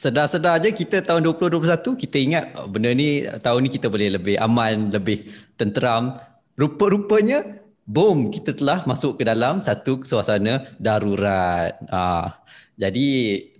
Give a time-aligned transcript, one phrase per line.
[0.00, 1.60] sedar-sedar je kita tahun 2021
[2.00, 5.28] kita ingat oh, benda ni tahun ni kita boleh lebih aman, lebih
[5.60, 6.16] tenteram.
[6.56, 11.76] Rupa-rupanya boom kita telah masuk ke dalam satu suasana darurat.
[11.92, 12.40] Ah,
[12.80, 13.08] jadi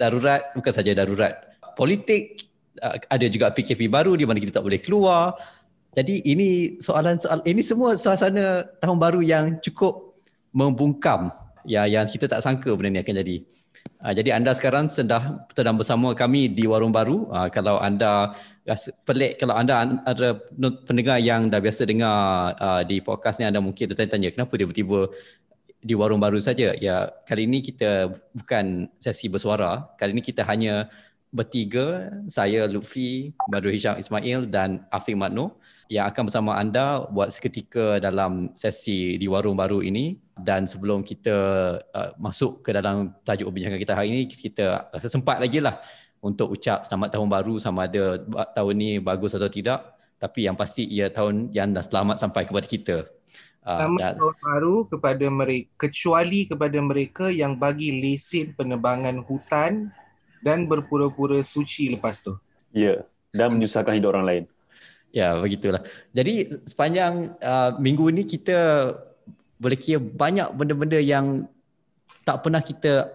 [0.01, 1.37] darurat bukan saja darurat
[1.77, 2.49] politik
[2.81, 5.37] ah, ada juga PKP baru di mana kita tak boleh keluar.
[5.93, 10.17] Jadi ini soalan soal ini semua suasana tahun baru yang cukup
[10.57, 11.29] membungkam
[11.69, 13.37] ya yang kita tak sangka benda ni akan jadi.
[14.01, 17.29] Uh, jadi anda sekarang sedang sedang bersama kami di Warung Baru.
[17.29, 18.33] Uh, kalau anda
[19.05, 20.41] pelik, kalau anda ada
[20.89, 25.13] pendengar yang dah biasa dengar uh, di podcast ni, anda mungkin tertanya-tanya kenapa tiba-tiba
[25.85, 26.73] di Warung Baru saja.
[26.81, 29.85] Ya, kali ini kita bukan sesi bersuara.
[30.01, 30.89] Kali ini kita hanya
[31.29, 35.60] bertiga, saya Lutfi, Badrul Hisham Ismail dan Afiq Matno
[35.91, 40.15] yang akan bersama anda buat seketika dalam sesi di warung baru ini.
[40.39, 41.37] Dan sebelum kita
[41.83, 45.83] uh, masuk ke dalam tajuk perbincangan kita hari ini kita rasa sempat lagi lah
[46.23, 48.23] untuk ucap selamat tahun baru sama ada
[48.55, 49.99] tahun ni bagus atau tidak.
[50.17, 52.97] Tapi yang pasti ia tahun yang dah selamat sampai kepada kita.
[53.67, 59.91] Uh, selamat dan, tahun baru kepada mereka kecuali kepada mereka yang bagi lesen penerbangan hutan
[60.41, 62.39] dan berpura-pura suci lepas tu.
[62.71, 64.45] Ya dan menyusahkan hidup orang lain
[65.11, 65.83] Ya, begitulah.
[66.15, 68.91] Jadi sepanjang uh, minggu ini kita
[69.59, 71.51] boleh kira banyak benda-benda yang
[72.23, 73.11] tak pernah kita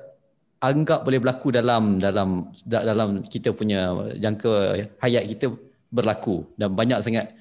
[0.59, 5.55] anggap boleh berlaku dalam dalam dalam kita punya jangka hayat kita
[5.93, 7.31] berlaku dan banyak sangat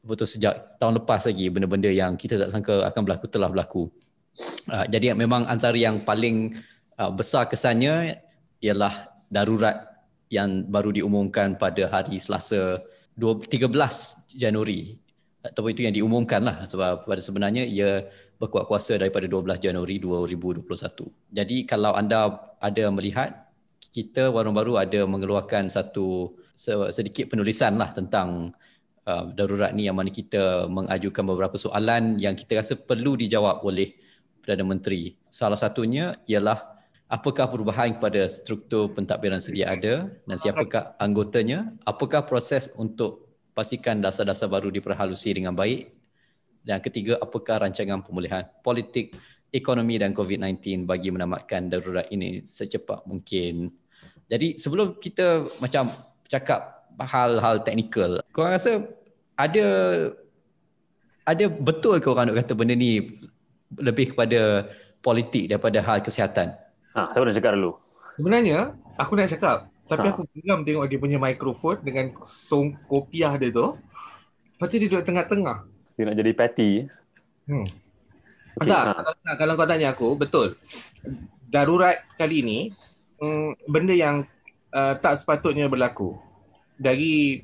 [0.00, 3.82] betul sejak tahun lepas lagi benda-benda yang kita tak sangka akan berlaku telah berlaku.
[4.70, 6.56] Uh, jadi memang antara yang paling
[6.96, 8.16] uh, besar kesannya
[8.64, 9.90] ialah darurat
[10.32, 12.80] yang baru diumumkan pada hari Selasa
[13.18, 13.70] 13
[14.36, 14.96] Januari
[15.40, 18.04] ataupun itu yang diumumkan lah sebab pada sebenarnya ia
[18.40, 20.68] berkuat kuasa daripada 12 Januari 2021.
[21.32, 23.52] Jadi kalau anda ada melihat
[23.92, 26.36] kita Warung Baru ada mengeluarkan satu
[26.92, 28.52] sedikit penulisan lah tentang
[29.08, 33.96] uh, darurat ni yang mana kita mengajukan beberapa soalan yang kita rasa perlu dijawab oleh
[34.40, 35.16] Perdana Menteri.
[35.28, 36.79] Salah satunya ialah
[37.10, 44.46] apakah perubahan kepada struktur pentadbiran sedia ada dan siapakah anggotanya, apakah proses untuk pastikan dasar-dasar
[44.46, 45.90] baru diperhalusi dengan baik
[46.62, 49.18] dan ketiga apakah rancangan pemulihan politik,
[49.50, 53.74] ekonomi dan COVID-19 bagi menamatkan darurat ini secepat mungkin.
[54.30, 55.90] Jadi sebelum kita macam
[56.30, 58.86] cakap hal-hal teknikal, kau rasa
[59.34, 59.66] ada
[61.26, 63.18] ada betul ke orang nak kata benda ni
[63.74, 64.70] lebih kepada
[65.02, 66.54] politik daripada hal kesihatan?
[66.90, 67.72] Ha, saya nak cakap dulu.
[68.18, 69.70] Sebenarnya, aku nak cakap.
[69.86, 70.12] Tapi ha.
[70.14, 73.78] aku geram tengok dia punya mikrofon dengan song kopiah dia tu.
[74.58, 75.66] Lepas tu dia duduk tengah-tengah.
[75.94, 76.70] Dia nak jadi patty.
[77.46, 77.66] Hmm.
[78.58, 78.92] Okay, tak, ha.
[78.98, 80.58] kalau, kalau kau tanya aku, betul.
[81.46, 82.58] Darurat kali ini,
[83.22, 84.26] hmm, benda yang
[84.74, 86.18] uh, tak sepatutnya berlaku.
[86.74, 87.42] Dari,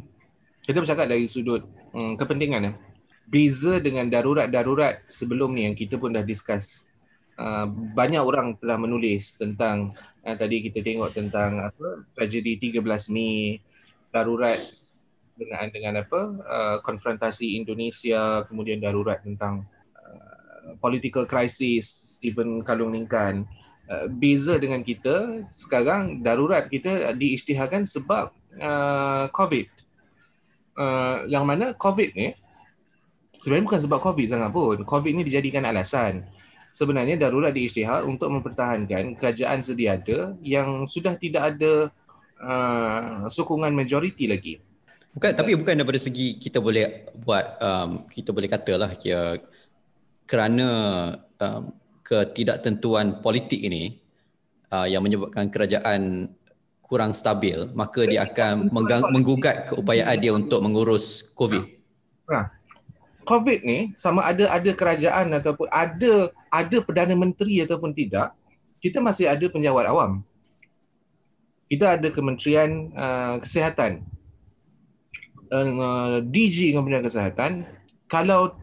[0.66, 1.62] kita bercakap dari sudut
[1.94, 2.74] hmm, kepentingan.
[2.74, 2.74] Eh.
[3.26, 6.86] Beza dengan darurat-darurat sebelum ni yang kita pun dah discuss
[7.36, 9.92] Uh, banyak orang telah menulis tentang
[10.24, 12.80] uh, tadi kita tengok tentang apa tragedi 13
[13.12, 13.60] Mei
[14.08, 14.56] darurat
[15.36, 19.68] dengan dengan apa uh, konfrontasi Indonesia kemudian darurat tentang
[20.00, 23.44] uh, political crisis Stephen Kalung Ningkan
[23.92, 29.68] uh, beza dengan kita sekarang darurat kita diisytiharkan sebab uh, covid.
[30.76, 32.36] Uh, yang mana covid ni
[33.40, 34.80] sebenarnya bukan sebab covid sangat pun.
[34.88, 36.24] Covid ni dijadikan alasan
[36.76, 41.88] sebenarnya darurat diisytihar untuk mempertahankan kerajaan sedia ada yang sudah tidak ada
[42.36, 44.60] uh, sokongan majoriti lagi.
[45.16, 49.40] Bukan tapi bukan daripada segi kita boleh buat um, kita boleh katalah kira
[50.28, 50.68] kerana
[51.40, 51.72] um,
[52.04, 53.96] ketidaktentuan politik ini
[54.68, 56.28] uh, yang menyebabkan kerajaan
[56.84, 61.64] kurang stabil maka dia akan menggang, menggugat keupayaan dia untuk mengurus COVID.
[62.28, 62.52] Nah,
[63.26, 68.30] COVID ni sama ada ada kerajaan ataupun ada ada perdana menteri ataupun tidak,
[68.78, 70.22] kita masih ada penjawat awam.
[71.66, 74.06] Kita ada Kementerian uh, Kesihatan.
[75.50, 77.66] Uh, DG Kementerian Kesihatan
[78.06, 78.54] kalau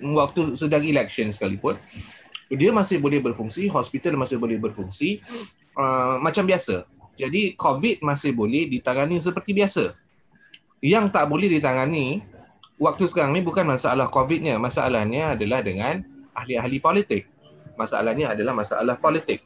[0.00, 1.76] waktu sedang election sekalipun
[2.50, 5.22] dia masih boleh berfungsi, hospital masih boleh berfungsi
[5.78, 6.82] uh, macam biasa.
[7.14, 9.94] Jadi COVID masih boleh ditangani seperti biasa.
[10.82, 12.24] Yang tak boleh ditangani
[12.80, 14.56] waktu sekarang ni bukan masalah COVID-nya.
[14.56, 16.00] Masalahnya adalah dengan
[16.32, 17.28] ahli-ahli politik.
[17.76, 19.44] Masalahnya adalah masalah politik.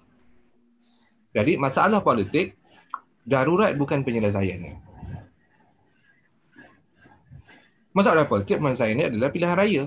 [1.35, 2.55] Jadi masalah politik,
[3.27, 4.79] darurat bukan penyelesaiannya.
[7.91, 9.85] Masalah politik penyelesaiannya adalah pilihan raya.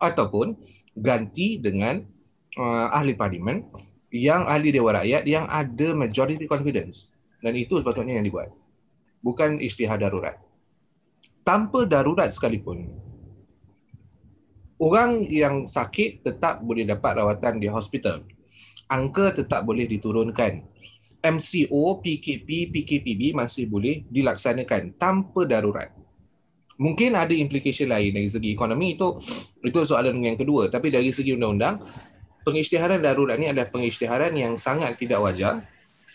[0.00, 0.56] Ataupun
[0.96, 2.00] ganti dengan
[2.58, 3.68] uh, ahli parlimen
[4.12, 7.12] yang ahli Dewan Rakyat yang ada majority confidence.
[7.42, 8.54] dan itu sepatutnya yang dibuat.
[9.18, 10.38] Bukan isytihar darurat.
[11.42, 12.86] Tanpa darurat sekalipun,
[14.78, 18.22] orang yang sakit tetap boleh dapat rawatan di hospital.
[18.86, 20.62] Angka tetap boleh diturunkan.
[21.22, 25.90] MCO, PKP, PKPB masih boleh dilaksanakan tanpa darurat.
[26.78, 29.18] Mungkin ada implication lain dari segi ekonomi itu
[29.62, 30.70] itu soalan yang kedua.
[30.70, 31.82] Tapi dari segi undang-undang,
[32.42, 35.62] pengisytiharan darurat ini adalah pengisytiharan yang sangat tidak wajar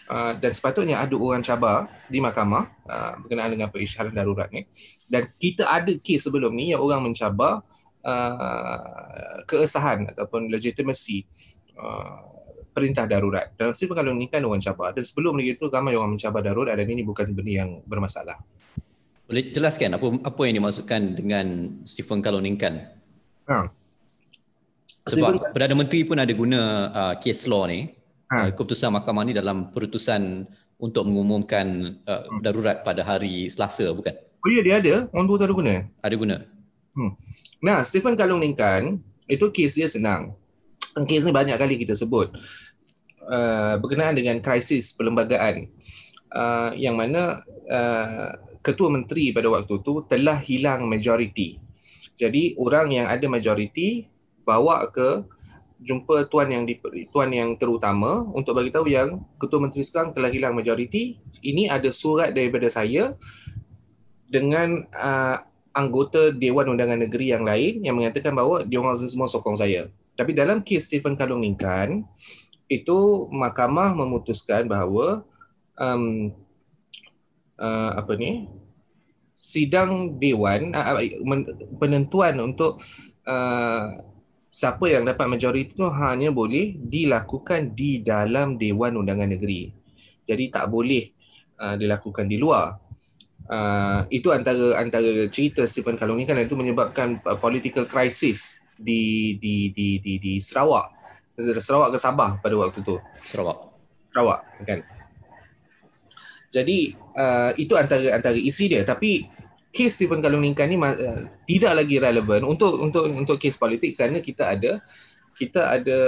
[0.09, 4.65] uh, dan sepatutnya ada orang cabar di mahkamah uh, berkenaan dengan pengisytiharan darurat ni.
[5.07, 7.63] Dan kita ada kes sebelum ni yang orang mencabar
[8.04, 11.27] uh, keesahan ataupun legitimacy
[11.75, 12.24] uh,
[12.71, 13.50] perintah darurat.
[13.57, 14.94] Dalam sifat kalau ni kan orang cabar.
[14.94, 18.38] Dan sebelum lagi itu ramai orang mencabar darurat dan ini bukan benda yang bermasalah.
[19.27, 21.45] Boleh jelaskan apa apa yang dimaksudkan dengan
[21.83, 22.80] Stephen Kaloningkan?
[23.50, 23.68] Ha.
[25.09, 25.51] Sebab Stephen...
[25.51, 26.62] Perdana Menteri pun ada guna
[26.94, 27.96] uh, case law ni.
[28.27, 28.35] Ha.
[28.35, 30.44] Uh, keputusan mahkamah ni dalam perutusan
[30.77, 32.44] untuk mengumumkan uh, hmm.
[32.44, 34.13] darurat pada hari Selasa bukan?
[34.44, 34.95] Oh ya dia ada.
[35.15, 35.74] Orang tu ada guna.
[36.03, 36.38] Ada guna.
[36.94, 37.12] Hmm.
[37.63, 40.38] Nah, Stephen Kaloningkan itu case dia senang.
[41.06, 42.33] Kes ni banyak kali kita sebut.
[43.27, 45.68] Uh, berkenaan dengan krisis perlembagaan
[46.31, 48.31] uh, yang mana uh,
[48.63, 51.59] ketua menteri pada waktu itu telah hilang majoriti.
[52.18, 54.07] Jadi orang yang ada majoriti
[54.47, 55.27] bawa ke
[55.77, 56.77] jumpa tuan yang di,
[57.13, 61.21] tuan yang terutama untuk bagi tahu yang ketua menteri sekarang telah hilang majoriti.
[61.41, 63.13] Ini ada surat daripada saya
[64.27, 65.38] dengan uh,
[65.77, 69.88] anggota Dewan Undangan Negeri yang lain yang mengatakan bahawa dia orang semua sokong saya.
[70.18, 72.01] Tapi dalam kes Stephen Kalung Inkan,
[72.68, 75.23] itu mahkamah memutuskan bahawa
[75.77, 76.33] um,
[77.62, 78.50] uh, apa ni
[79.38, 80.97] sidang dewan uh,
[81.77, 82.81] penentuan untuk
[83.30, 84.17] uh,
[84.57, 89.69] siapa yang dapat majoriti itu hanya boleh dilakukan di dalam dewan undangan negeri
[90.25, 91.13] jadi tak boleh
[91.62, 92.74] uh, dilakukan di luar
[93.54, 99.38] uh, itu antara antara cerita Stephen Kalung ini kan itu menyebabkan uh, political crisis di
[99.38, 100.98] di di di, di Sarawak
[101.38, 102.98] Sarawak ke Sabah pada waktu tu?
[103.21, 103.69] Sarawak.
[104.09, 104.81] Sarawak, kan.
[106.50, 109.30] Jadi uh, itu antara antara isi dia tapi
[109.77, 114.57] kes Stephen Kaluningkan ni uh, tidak lagi relevan untuk untuk untuk kes politik kerana kita
[114.57, 114.81] ada
[115.38, 116.00] kita ada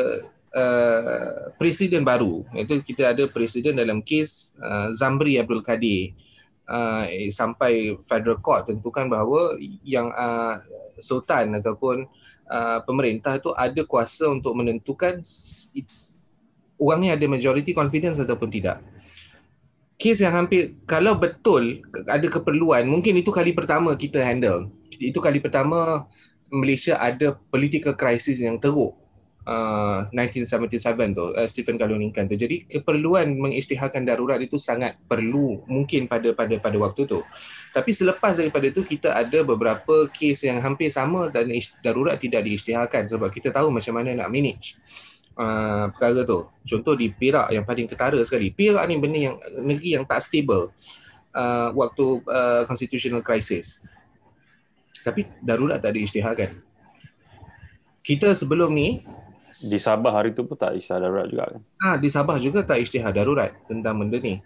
[0.58, 6.18] uh, presiden baru iaitu kita ada presiden dalam kes uh, Zamri Abdul Kadir
[6.66, 9.54] uh, sampai federal court tentukan bahawa
[9.86, 10.58] yang uh,
[10.98, 12.10] sultan ataupun
[12.50, 15.22] uh, pemerintah tu ada kuasa untuk menentukan
[16.80, 18.80] orang ni ada majority confidence ataupun tidak.
[20.00, 24.72] Kes yang hampir kalau betul ada keperluan, mungkin itu kali pertama kita handle.
[24.96, 26.08] Itu kali pertama
[26.48, 28.96] Malaysia ada political crisis yang teruk
[30.16, 32.38] 1977 uh, tu uh, Stephen Kaluningkan tu.
[32.38, 37.20] Jadi keperluan mengisytiharkan darurat itu sangat perlu mungkin pada pada pada waktu tu.
[37.74, 41.50] Tapi selepas daripada itu kita ada beberapa kes yang hampir sama dan
[41.82, 44.78] darurat tidak diisytiharkan sebab kita tahu macam mana nak manage
[45.40, 46.40] uh, perkara tu.
[46.68, 48.52] Contoh di Perak yang paling ketara sekali.
[48.52, 50.76] Perak ni benda yang negeri yang tak stable
[51.34, 53.80] uh, waktu uh, constitutional crisis.
[55.00, 56.60] Tapi darurat tak diisytiharkan.
[58.04, 59.00] Kita sebelum ni
[59.50, 61.62] di Sabah hari tu pun tak isytihar darurat juga kan?
[61.82, 64.44] Ah, di Sabah juga tak isytihar darurat tentang benda ni.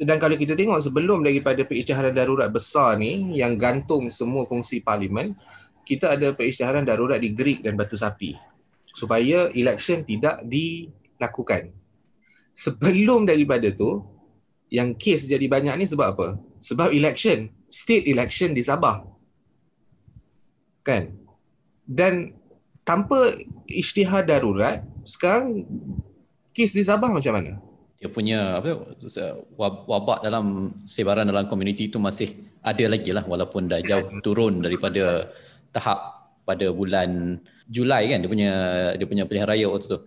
[0.00, 5.36] Dan kalau kita tengok sebelum daripada pengisytiharan darurat besar ni yang gantung semua fungsi parlimen,
[5.84, 8.49] kita ada pengisytiharan darurat di Greek dan Batu Sapi
[8.94, 11.70] supaya election tidak dilakukan.
[12.54, 14.02] Sebelum daripada tu,
[14.70, 16.28] yang kes jadi banyak ni sebab apa?
[16.62, 19.02] Sebab election, state election di Sabah.
[20.86, 21.14] Kan?
[21.86, 22.34] Dan
[22.86, 23.34] tanpa
[23.66, 25.66] isytihar darurat sekarang
[26.54, 27.52] kes di Sabah macam mana?
[28.00, 28.80] Dia punya apa
[29.60, 32.32] wabak dalam sebaran dalam komuniti itu masih
[32.64, 35.28] ada lagi lah walaupun dah jauh turun daripada
[35.68, 36.09] tahap
[36.44, 38.50] pada bulan Julai kan dia punya
[38.98, 40.00] dia punya pilihan raya waktu tu.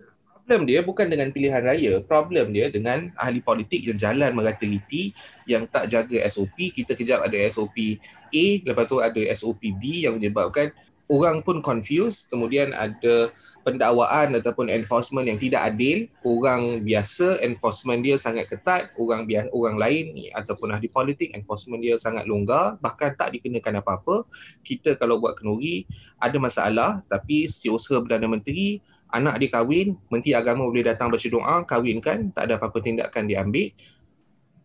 [0.44, 5.16] Problem dia bukan dengan pilihan raya, problem dia dengan ahli politik yang jalan merata-riti
[5.48, 7.96] yang tak jaga SOP, kita kejap ada SOP
[8.28, 10.76] A, lepas tu ada SOP B yang menyebabkan
[11.08, 13.28] orang pun confused kemudian ada
[13.64, 19.76] pendakwaan ataupun enforcement yang tidak adil orang biasa enforcement dia sangat ketat orang biasa orang
[19.76, 20.04] lain
[20.36, 24.28] ataupun ahli politik enforcement dia sangat longgar bahkan tak dikenakan apa-apa.
[24.60, 25.88] Kita kalau buat kenuri
[26.20, 28.80] ada masalah tapi setiausaha Perdana Menteri
[29.14, 33.70] anak dia kahwin menteri agama boleh datang baca doa kahwinkan tak ada apa-apa tindakan diambil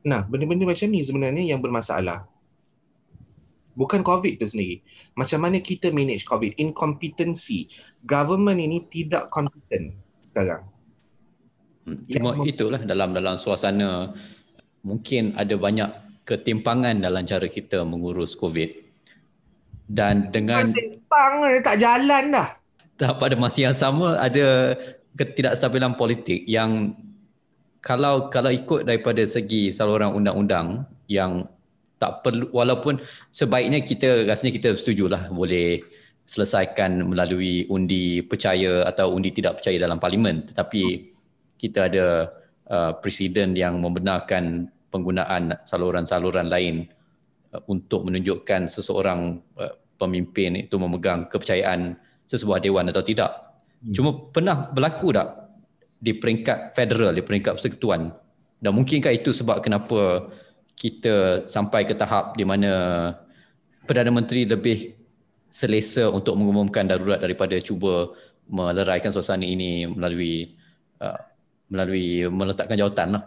[0.01, 2.25] nah benda-benda macam ni sebenarnya yang bermasalah
[3.79, 4.75] bukan COVID itu sendiri.
[5.15, 6.59] Macam mana kita manage COVID?
[6.59, 7.71] Incompetency.
[8.03, 10.67] Government ini tidak competent sekarang.
[11.87, 14.11] Hmm, cuma Yang itulah dalam dalam suasana
[14.83, 15.87] mungkin ada banyak
[16.27, 18.91] ketimpangan dalam cara kita mengurus COVID.
[19.89, 22.49] Dan dengan Timpang ni tak jalan dah.
[22.99, 24.77] dah pada masa yang sama ada
[25.17, 26.93] ketidakstabilan politik yang
[27.81, 31.49] kalau kalau ikut daripada segi saluran undang-undang yang
[31.99, 32.97] tak perlu walaupun
[33.29, 35.83] sebaiknya kita rasanya kita setujulah boleh
[36.23, 41.11] selesaikan melalui undi percaya atau undi tidak percaya dalam parlimen tetapi
[41.59, 42.31] kita ada
[42.71, 46.87] uh, presiden yang membenarkan penggunaan saluran-saluran lain
[47.51, 53.51] uh, untuk menunjukkan seseorang uh, pemimpin itu memegang kepercayaan sesebuah dewan atau tidak.
[53.91, 55.51] Cuma pernah berlaku tak
[55.99, 58.13] di peringkat federal, di peringkat persekutuan?
[58.59, 60.31] Dan mungkinkah itu sebab kenapa
[60.79, 62.71] kita sampai ke tahap di mana
[63.83, 64.95] Perdana Menteri lebih
[65.51, 68.15] selesa untuk mengumumkan darurat daripada cuba
[68.47, 70.55] meleraikan suasana ini melalui
[71.03, 71.19] uh,
[71.67, 73.23] melalui meletakkan jawatan lah.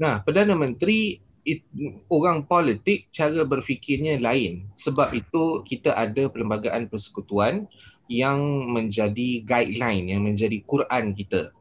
[0.00, 1.62] Nah, Perdana Menteri it,
[2.08, 4.72] orang politik cara berfikirnya lain.
[4.74, 7.68] Sebab itu kita ada perlembagaan persekutuan
[8.08, 8.40] yang
[8.72, 11.52] menjadi guideline, yang menjadi Quran kita.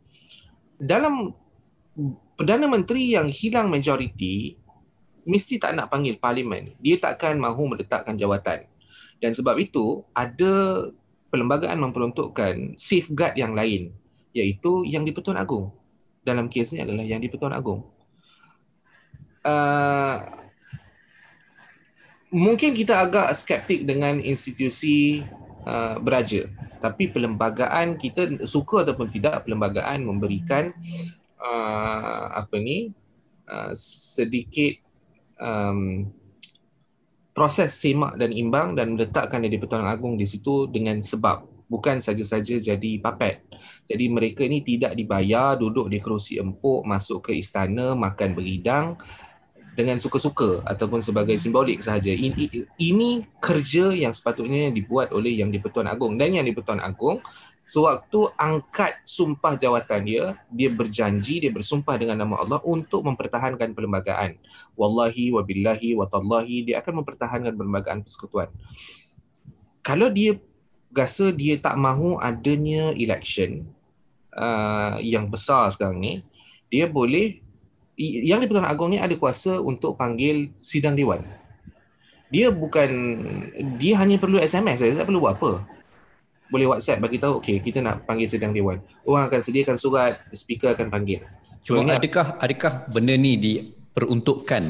[0.80, 1.36] Dalam
[2.34, 4.58] Perdana Menteri yang hilang majoriti
[5.24, 6.76] mesti tak nak panggil parlimen.
[6.80, 8.68] Dia takkan mahu meletakkan jawatan.
[9.20, 10.86] Dan sebab itu ada
[11.32, 13.96] perlembagaan memperuntukkan safeguard yang lain
[14.36, 15.72] iaitu yang di Pertuan Agong.
[16.24, 17.88] Dalam kes ni adalah yang di Pertuan Agong.
[19.44, 20.24] Uh,
[22.32, 25.24] mungkin kita agak skeptik dengan institusi
[25.68, 26.48] uh, beraja
[26.84, 30.76] tapi perlembagaan kita suka ataupun tidak perlembagaan memberikan
[31.40, 32.92] uh, apa ni
[33.48, 34.83] uh, sedikit
[35.44, 36.08] um,
[37.36, 42.62] proses semak dan imbang dan meletakkan di Pertuan Agong di situ dengan sebab bukan saja-saja
[42.62, 43.42] jadi papet.
[43.90, 48.96] Jadi mereka ni tidak dibayar duduk di kerusi empuk masuk ke istana makan beridang
[49.74, 52.14] dengan suka-suka ataupun sebagai simbolik sahaja.
[52.14, 56.78] Ini, ini kerja yang sepatutnya dibuat oleh yang di Pertuan Agong dan yang di Pertuan
[56.78, 57.26] Agong
[57.64, 64.36] sewaktu angkat sumpah jawatan dia, dia berjanji, dia bersumpah dengan nama Allah untuk mempertahankan perlembagaan.
[64.76, 68.52] Wallahi wabillahi watallahi dia akan mempertahankan perlembagaan persekutuan.
[69.84, 70.40] Kalau dia
[70.94, 73.68] rasa dia tak mahu adanya election
[74.36, 76.14] uh, yang besar sekarang ni,
[76.68, 77.40] dia boleh
[77.98, 81.22] yang di Pertuan Agong ni ada kuasa untuk panggil sidang dewan.
[82.34, 82.90] Dia bukan
[83.78, 85.73] dia hanya perlu SMS saja, tak perlu buat apa.
[86.54, 88.78] Boleh WhatsApp bagi tahu okey kita nak panggil sidang dewan.
[89.02, 91.26] Orang akan sediakan surat, speaker akan panggil.
[91.66, 94.64] Cuma so, adakah adakah benda ni diperuntukkan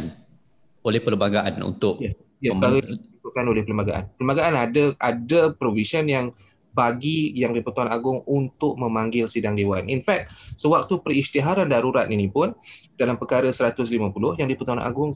[0.87, 4.03] oleh perlembagaan untuk ya, ya diperuntukkan oleh perlembagaan.
[4.15, 6.31] Perlembagaan ada ada provision yang
[6.73, 9.85] bagi yang di-Pertuan Agong untuk memanggil sidang dewan.
[9.91, 12.57] In fact, sewaktu perisytiharan darurat ini pun
[12.97, 13.93] dalam perkara 150
[14.41, 15.13] yang di-Pertuan Agong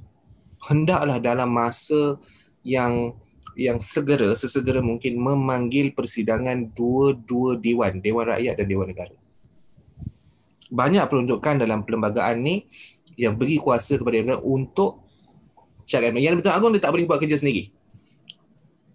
[0.70, 2.18] hendaklah dalam masa
[2.62, 3.18] yang
[3.58, 9.18] yang segera sesegera mungkin memanggil persidangan dua-dua dewan, Dewan Rakyat dan Dewan Negara.
[10.70, 12.70] Banyak peruntukan dalam perlembagaan ni
[13.18, 15.02] yang beri kuasa kepada mereka untuk
[15.90, 17.74] and Yang di-Pertuan Agong dia tak boleh buat kerja sendiri.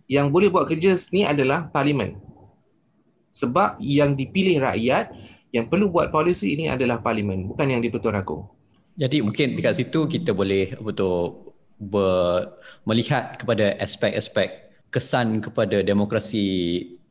[0.07, 2.21] Yang boleh buat kerja ni adalah parlimen
[3.33, 5.11] sebab yang dipilih rakyat
[5.51, 8.45] yang perlu buat polisi ini adalah parlimen bukan yang di-Pertuan Agong.
[8.93, 11.42] Jadi mungkin dekat situ kita boleh betul
[11.83, 12.55] ber,
[12.87, 16.45] melihat kepada aspek-aspek kesan kepada demokrasi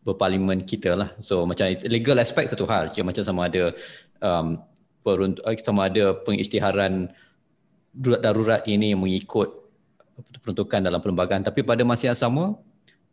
[0.08, 1.10] berparlimen kita lah.
[1.20, 3.76] So macam legal aspek satu hal, macam sama ada
[4.24, 4.62] um,
[5.04, 7.12] perunt- eh, sama ada pengisytiharan
[7.96, 9.52] darurat ini mengikut
[10.40, 12.56] peruntukan dalam perlembagaan tapi pada masa yang sama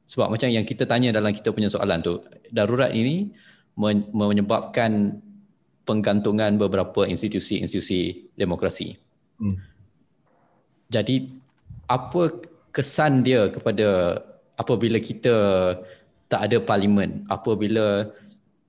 [0.09, 3.29] sebab macam yang kita tanya dalam kita punya soalan tu, darurat ini
[4.13, 5.21] menyebabkan
[5.85, 8.97] penggantungan beberapa institusi-institusi demokrasi.
[9.37, 9.61] Hmm.
[10.89, 11.29] Jadi
[11.89, 12.23] apa
[12.71, 14.21] kesan dia kepada
[14.61, 15.37] apabila kita
[16.29, 18.13] tak ada parlimen, apabila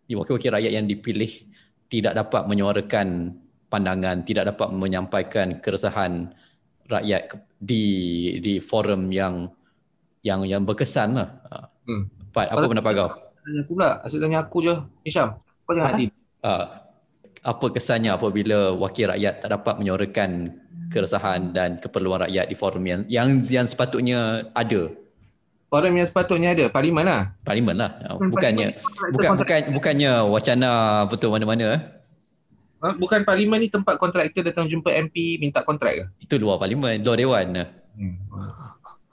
[0.07, 1.29] wakil-wakil rakyat yang dipilih
[1.91, 3.35] tidak dapat menyuarakan
[3.67, 6.33] pandangan, tidak dapat menyampaikan keresahan
[6.89, 7.85] rakyat di
[8.41, 9.51] di forum yang
[10.25, 11.29] yang yang berkesan lah.
[11.85, 12.07] Hmm.
[12.31, 13.09] Pat, apa pendapat kau?
[13.43, 13.89] Tanya aku pula.
[14.05, 14.75] Asyik tanya aku je.
[15.05, 16.05] Hisham, kau jangan hati.
[16.39, 16.65] Uh,
[17.39, 20.59] apa kesannya apabila wakil rakyat tak dapat menyuarakan
[20.89, 24.89] keresahan dan keperluan rakyat di forum yang yang, yang sepatutnya ada?
[25.69, 27.29] Forum yang sepatutnya ada, parlimen lah.
[27.45, 28.01] Parlimen lah.
[28.17, 28.81] Bukannya
[29.13, 30.69] bukan bukan bukannya wacana
[31.05, 31.81] betul mana-mana eh?
[32.79, 32.95] Ha?
[32.95, 36.05] Bukan parlimen ni tempat kontraktor datang jumpa MP minta kontrak ke?
[36.25, 37.69] Itu luar parlimen, luar dewan.
[37.93, 38.15] Hmm.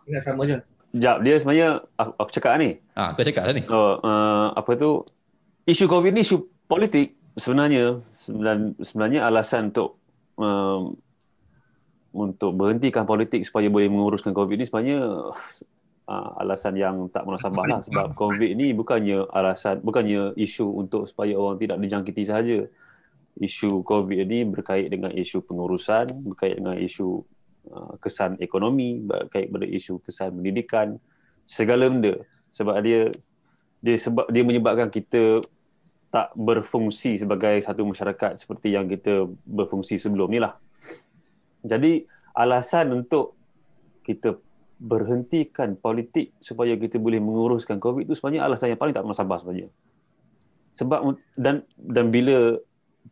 [0.06, 0.56] Ingat sama je.
[0.96, 2.80] Jap, dia sebenarnya aku, aku cakap ni.
[2.96, 3.68] Ah, aku cakap lah ni.
[3.68, 5.04] Oh, uh, apa tu?
[5.68, 10.00] Isu COVID ni isu politik sebenarnya sebenarnya, sebenarnya alasan untuk
[10.40, 10.96] um,
[12.16, 15.00] untuk berhentikan politik supaya boleh menguruskan COVID ni sebenarnya
[16.08, 21.36] uh, alasan yang tak munasabah lah sebab COVID ni bukannya alasan bukannya isu untuk supaya
[21.36, 22.64] orang tidak dijangkiti sahaja.
[23.36, 27.20] Isu COVID ni berkait dengan isu pengurusan, berkait dengan isu
[27.68, 30.96] uh, kesan ekonomi, berkait dengan isu kesan pendidikan,
[31.44, 32.16] segala benda
[32.56, 33.12] sebab dia
[33.84, 35.44] dia sebab dia menyebabkan kita
[36.08, 40.56] tak berfungsi sebagai satu masyarakat seperti yang kita berfungsi sebelum ni lah.
[41.66, 42.06] Jadi
[42.38, 43.34] alasan untuk
[44.06, 44.38] kita
[44.76, 49.68] berhentikan politik supaya kita boleh menguruskan COVID itu sebenarnya alasan yang paling tak masalah sebenarnya.
[50.76, 51.00] Sebab
[51.40, 52.60] dan dan bila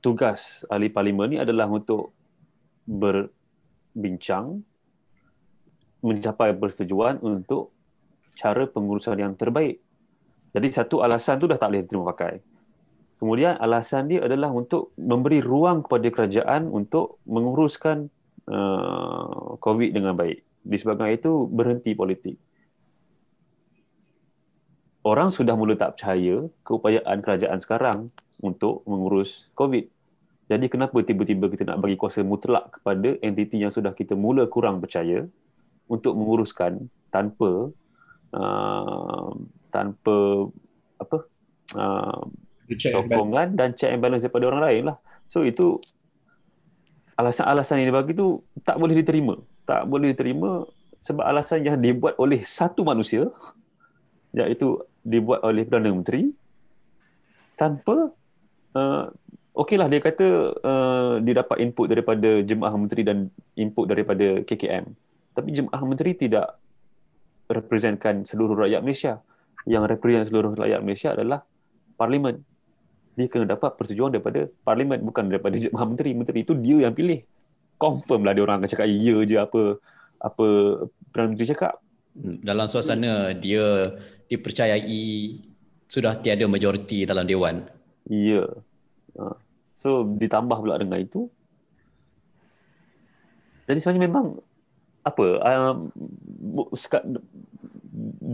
[0.04, 2.12] tugas ahli parlimen ni adalah untuk
[2.84, 4.60] berbincang
[6.04, 7.72] mencapai persetujuan untuk
[8.36, 9.80] cara pengurusan yang terbaik.
[10.52, 12.34] Jadi satu alasan tu dah tak boleh diterima pakai.
[13.16, 18.12] Kemudian alasan dia adalah untuk memberi ruang kepada kerajaan untuk menguruskan
[18.48, 22.40] uh, COVID dengan baik disebabkan itu berhenti politik.
[25.04, 28.08] Orang sudah mula tak percaya keupayaan kerajaan sekarang
[28.40, 29.84] untuk mengurus COVID.
[30.48, 34.80] Jadi kenapa tiba-tiba kita nak bagi kuasa mutlak kepada entiti yang sudah kita mula kurang
[34.80, 35.28] percaya
[35.92, 37.68] untuk menguruskan tanpa
[38.32, 39.28] uh,
[39.68, 40.16] tanpa
[40.96, 41.18] apa
[41.76, 42.24] uh,
[42.72, 44.96] sokongan dan check and balance daripada orang lain lah.
[45.28, 45.76] So itu
[47.14, 49.38] alasan-alasan yang dibagi tu tak boleh diterima.
[49.64, 50.66] Tak boleh diterima
[51.00, 53.28] sebab alasan yang dibuat oleh satu manusia
[54.34, 56.32] iaitu dibuat oleh Perdana Menteri
[57.54, 58.10] tanpa
[58.74, 59.04] uh,
[59.54, 60.26] okeylah dia kata
[60.58, 64.90] uh, dia dapat input daripada jemaah menteri dan input daripada KKM
[65.34, 66.58] tapi jemaah menteri tidak
[67.50, 69.20] representkan seluruh rakyat Malaysia.
[69.64, 71.42] Yang represent seluruh rakyat Malaysia adalah
[71.96, 72.44] parlimen
[73.14, 77.22] dia kena dapat persetujuan daripada parlimen bukan daripada jemaah menteri menteri itu dia yang pilih
[77.78, 79.62] confirm lah dia orang akan cakap ya je apa
[80.24, 80.46] apa
[81.12, 81.74] Perdana Menteri cakap.
[82.18, 83.84] Hmm, dalam suasana dia
[84.26, 85.38] dipercayai
[85.86, 87.62] sudah tiada majoriti dalam Dewan.
[88.10, 88.42] Ya.
[89.14, 89.36] Ha.
[89.70, 91.30] So ditambah pula dengan itu.
[93.70, 94.26] Jadi sebenarnya memang
[95.04, 95.76] apa um,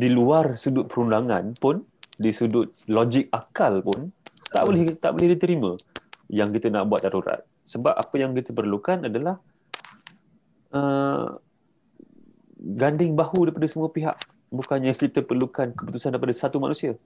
[0.00, 1.82] di luar sudut perundangan pun
[2.16, 4.08] di sudut logik akal pun
[4.48, 5.76] tak boleh tak boleh diterima
[6.30, 7.44] yang kita nak buat darurat.
[7.66, 9.36] Sebab apa yang kita perlukan adalah
[10.72, 11.36] uh,
[12.56, 14.14] ganding bahu daripada semua pihak.
[14.50, 16.96] Bukannya kita perlukan keputusan daripada satu manusia.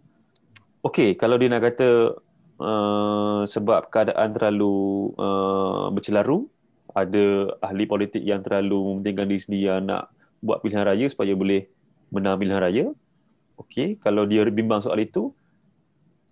[0.85, 2.21] Okey kalau dia nak kata
[2.61, 6.45] uh, sebab keadaan terlalu uh, bercelaru
[6.93, 10.13] ada ahli politik yang terlalu mementingkan diri sendiri yang nak
[10.45, 11.67] buat pilihan raya supaya boleh
[12.13, 12.85] menang pilihan raya.
[13.57, 15.33] Okey kalau dia bimbang soal itu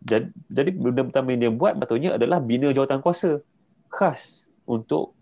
[0.02, 3.38] jadi, benda pertama yang dia buat betulnya adalah bina jawatan kuasa
[3.86, 5.14] khas untuk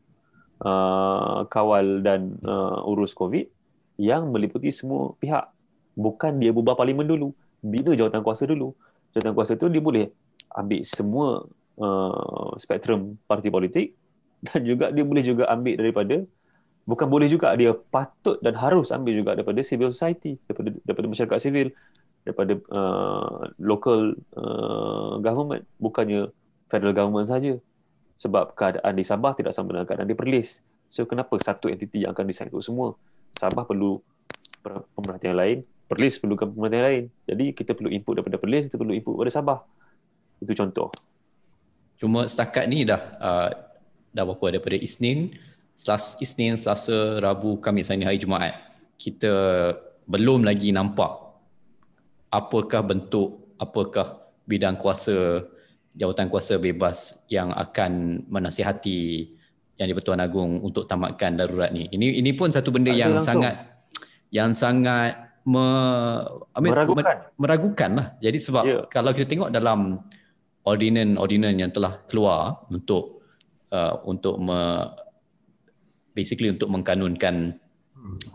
[0.65, 3.45] uh, kawal dan uh, urus COVID
[4.01, 5.53] yang meliputi semua pihak.
[5.99, 7.37] Bukan dia bubar parlimen dulu.
[7.61, 8.73] Bina jawatan kuasa dulu.
[9.13, 10.09] Jawatan kuasa tu dia boleh
[10.57, 11.45] ambil semua
[11.77, 13.95] uh, spektrum parti politik
[14.47, 16.17] dan juga dia boleh juga ambil daripada
[16.89, 21.39] bukan boleh juga dia patut dan harus ambil juga daripada civil society daripada daripada masyarakat
[21.39, 21.69] sivil
[22.25, 26.29] daripada uh, local uh, government bukannya
[26.69, 27.57] federal government saja
[28.21, 30.61] sebab keadaan di Sabah tidak sama dengan keadaan di Perlis.
[30.93, 32.89] So kenapa satu entiti yang akan desain untuk semua?
[33.33, 33.97] Sabah perlu
[34.93, 37.03] pemerhatian lain, Perlis perlukan pemerhatian lain.
[37.25, 39.59] Jadi kita perlu input daripada Perlis, kita perlu input daripada Sabah.
[40.43, 40.93] Itu contoh.
[41.97, 43.49] Cuma setakat ni dah uh,
[44.13, 45.33] dah berapa daripada Isnin,
[45.79, 48.53] Selasa, Isnin, Selasa, Rabu, Khamis hari hari Jumaat.
[49.01, 49.33] Kita
[50.05, 51.30] belum lagi nampak
[52.31, 55.43] apakah bentuk, apakah bidang kuasa
[55.95, 59.35] jawatan kuasa bebas yang akan menasihati
[59.75, 61.91] yang di-Pertuan Agong untuk tamatkan darurat ni.
[61.91, 63.43] Ini ini pun satu benda yang langsung.
[63.43, 63.55] sangat
[64.31, 65.67] yang sangat me,
[66.61, 67.03] meragukan.
[67.03, 68.07] Me, meragukan lah.
[68.23, 68.83] Jadi sebab yeah.
[68.87, 69.99] kalau kita tengok dalam
[70.63, 73.25] ordinan-ordinan yang telah keluar untuk
[73.73, 74.87] uh, untuk me,
[76.15, 77.59] basically untuk mengkanunkan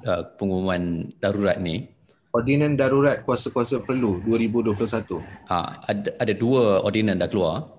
[0.03, 1.94] uh, pengumuman darurat ni
[2.35, 5.23] Ordinan Darurat Kuasa-Kuasa Perlu 2021.
[5.47, 7.71] Ha, ada, ada dua ordinan dah keluar.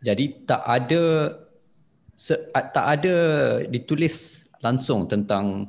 [0.00, 1.36] Jadi tak ada
[2.16, 3.16] se, tak ada
[3.68, 5.68] ditulis langsung tentang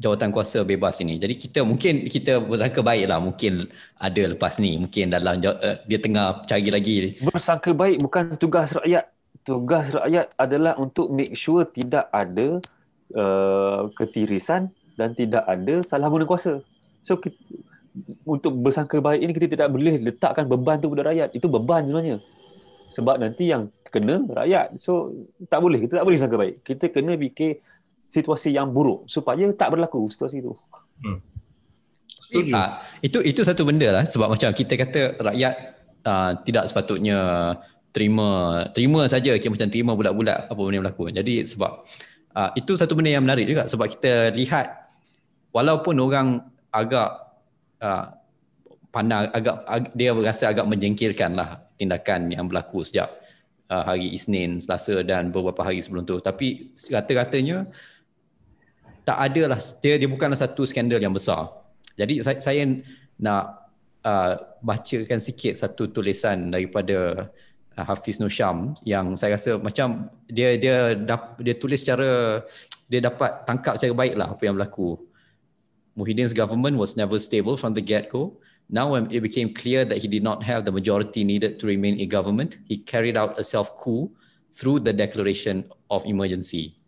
[0.00, 1.20] jawatan kuasa bebas ini.
[1.20, 3.68] Jadi kita mungkin kita bersangka baik lah mungkin
[4.00, 4.80] ada lepas ni.
[4.80, 7.20] Mungkin dalam uh, dia tengah cari lagi.
[7.20, 9.04] Bersangka baik bukan tugas rakyat.
[9.44, 12.60] Tugas rakyat adalah untuk make sure tidak ada
[13.12, 16.64] uh, ketirisan dan tidak ada salah guna kuasa.
[17.00, 17.36] So kita,
[18.24, 21.34] untuk bersangka baik ini kita tidak boleh letakkan beban tu pada rakyat.
[21.34, 22.22] Itu beban sebenarnya.
[22.94, 24.78] Sebab nanti yang kena rakyat.
[24.78, 25.14] So
[25.50, 25.82] tak boleh.
[25.82, 26.62] Kita tak boleh sangka baik.
[26.62, 27.62] Kita kena fikir
[28.10, 30.52] situasi yang buruk supaya tak berlaku situasi itu.
[31.02, 31.22] Hmm.
[32.30, 32.52] Setuju.
[32.54, 32.70] Uh,
[33.02, 35.54] itu itu satu benda lah sebab macam kita kata rakyat
[36.06, 37.18] uh, tidak sepatutnya
[37.90, 41.10] terima terima saja okay, macam terima bulat-bulat apa benda yang berlaku.
[41.10, 41.86] Jadi sebab
[42.34, 44.90] uh, itu satu benda yang menarik juga sebab kita lihat
[45.50, 47.08] walaupun orang agak
[47.82, 48.14] uh,
[48.90, 53.10] pandang agak, agak dia berasa agak menjengkelkan lah tindakan yang berlaku sejak
[53.70, 56.18] uh, hari Isnin, Selasa dan beberapa hari sebelum tu.
[56.18, 57.70] Tapi rata-ratanya
[59.06, 61.50] tak ada lah dia, dia bukanlah satu skandal yang besar.
[61.96, 62.62] Jadi saya, saya
[63.16, 63.70] nak
[64.04, 67.30] uh, bacakan sikit satu tulisan daripada
[67.78, 72.42] uh, Hafiz Nur Syam yang saya rasa macam dia dia dap, dia tulis secara
[72.90, 74.98] dia dapat tangkap secara baik lah apa yang berlaku.
[75.96, 78.36] Muhyiddin's government was never stable from the get-go.
[78.68, 81.98] Now when it became clear that he did not have the majority needed to remain
[81.98, 84.10] in government, he carried out a self-coup
[84.54, 86.80] through the declaration of emergency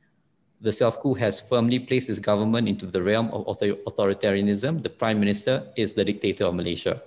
[0.62, 4.82] the self coup has firmly placed his government into the realm of authoritarianism.
[4.82, 7.02] The prime minister is the dictator of Malaysia.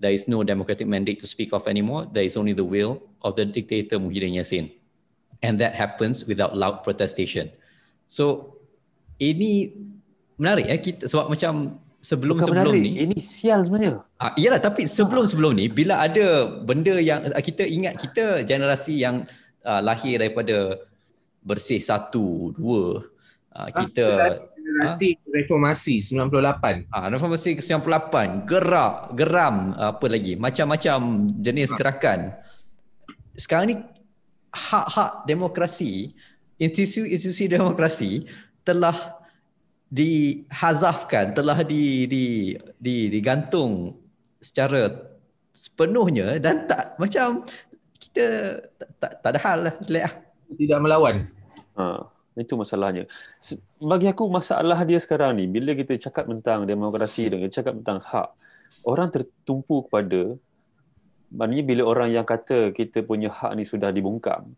[0.00, 2.10] There is no democratic mandate to speak of anymore.
[2.12, 4.74] There is only the will of the dictator Muhyiddin Yassin.
[5.42, 7.50] And that happens without loud protestation.
[8.06, 8.58] So
[9.22, 9.70] ini
[10.38, 14.06] menarik ya kita sebab macam sebelum-sebelum sebelum ni ini sial sebenarnya.
[14.22, 19.26] Ah iyalah tapi sebelum-sebelum ni bila ada benda yang kita ingat kita generasi yang
[19.66, 20.78] uh, lahir daripada
[21.42, 23.02] bersih satu dua
[23.58, 25.20] uh, kita generasi ha?
[25.34, 31.76] reformasi 98 ah reformasi 98 gerak geram apa lagi macam-macam jenis ha.
[31.78, 32.20] gerakan
[33.34, 33.76] sekarang ni
[34.52, 36.12] hak-hak demokrasi
[36.58, 38.10] institusi-institusi demokrasi
[38.66, 39.17] telah
[39.88, 42.24] dihazafkan telah di di
[42.76, 43.96] di digantung
[44.38, 44.92] secara
[45.56, 47.42] sepenuhnya dan tak macam
[47.96, 48.24] kita
[48.78, 50.12] tak tak, tak ada hal lah
[50.56, 51.16] tidak melawan
[51.78, 53.06] Ha, itu masalahnya.
[53.78, 58.02] Bagi aku masalah dia sekarang ni bila kita cakap tentang demokrasi dan kita cakap tentang
[58.02, 58.34] hak,
[58.82, 60.34] orang tertumpu kepada
[61.30, 64.56] maknanya bila orang yang kata kita punya hak ni sudah dibungkam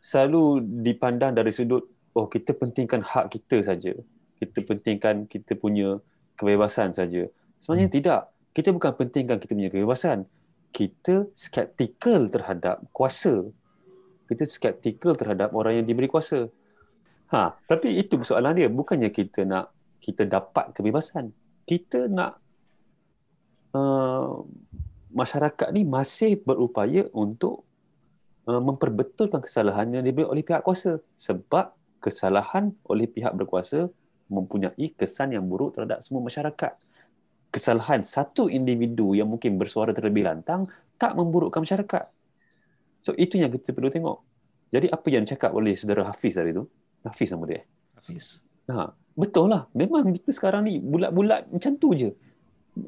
[0.00, 1.84] selalu dipandang dari sudut
[2.16, 3.92] oh kita pentingkan hak kita saja.
[4.40, 6.00] Kita pentingkan kita punya
[6.40, 7.28] kebebasan saja.
[7.60, 7.96] Sebenarnya hmm.
[8.00, 8.22] tidak.
[8.50, 10.26] Kita bukan pentingkan kita punya kebebasan.
[10.70, 13.46] Kita skeptikal terhadap kuasa
[14.30, 16.46] kita skeptikal terhadap orang yang diberi kuasa.
[17.34, 18.70] Ha, tapi itu persoalan dia.
[18.70, 21.34] Bukannya kita nak kita dapat kebebasan.
[21.66, 22.38] Kita nak
[23.74, 24.46] uh,
[25.10, 27.66] masyarakat ni masih berupaya untuk
[28.46, 31.02] uh, memperbetulkan kesalahan yang diberi oleh pihak kuasa.
[31.18, 33.92] Sebab kesalahan oleh pihak berkuasa
[34.32, 36.72] mempunyai kesan yang buruk terhadap semua masyarakat.
[37.50, 42.04] Kesalahan satu individu yang mungkin bersuara terlebih lantang tak memburukkan masyarakat.
[43.02, 44.22] So itu yang kita perlu tengok.
[44.70, 46.64] Jadi apa yang cakap oleh saudara Hafiz tadi tu?
[47.02, 47.62] Hafiz nama dia.
[47.98, 48.46] Hafiz.
[48.70, 49.66] Ha, betul lah.
[49.74, 52.14] Memang kita sekarang ni bulat-bulat macam tu je.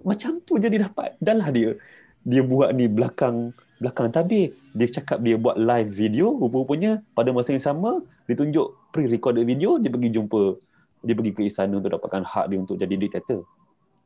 [0.06, 1.18] Macam tu je dia dapat.
[1.18, 1.74] Dah lah dia.
[2.22, 3.50] Dia buat ni belakang
[3.82, 4.54] belakang tabir.
[4.70, 6.30] Dia cakap dia buat live video.
[6.38, 7.98] Rupa-rupanya pada masa yang sama,
[8.30, 10.54] dia tunjuk pre-recorded video, dia pergi jumpa,
[11.02, 13.42] dia pergi ke istana untuk dapatkan hak dia untuk jadi diktator.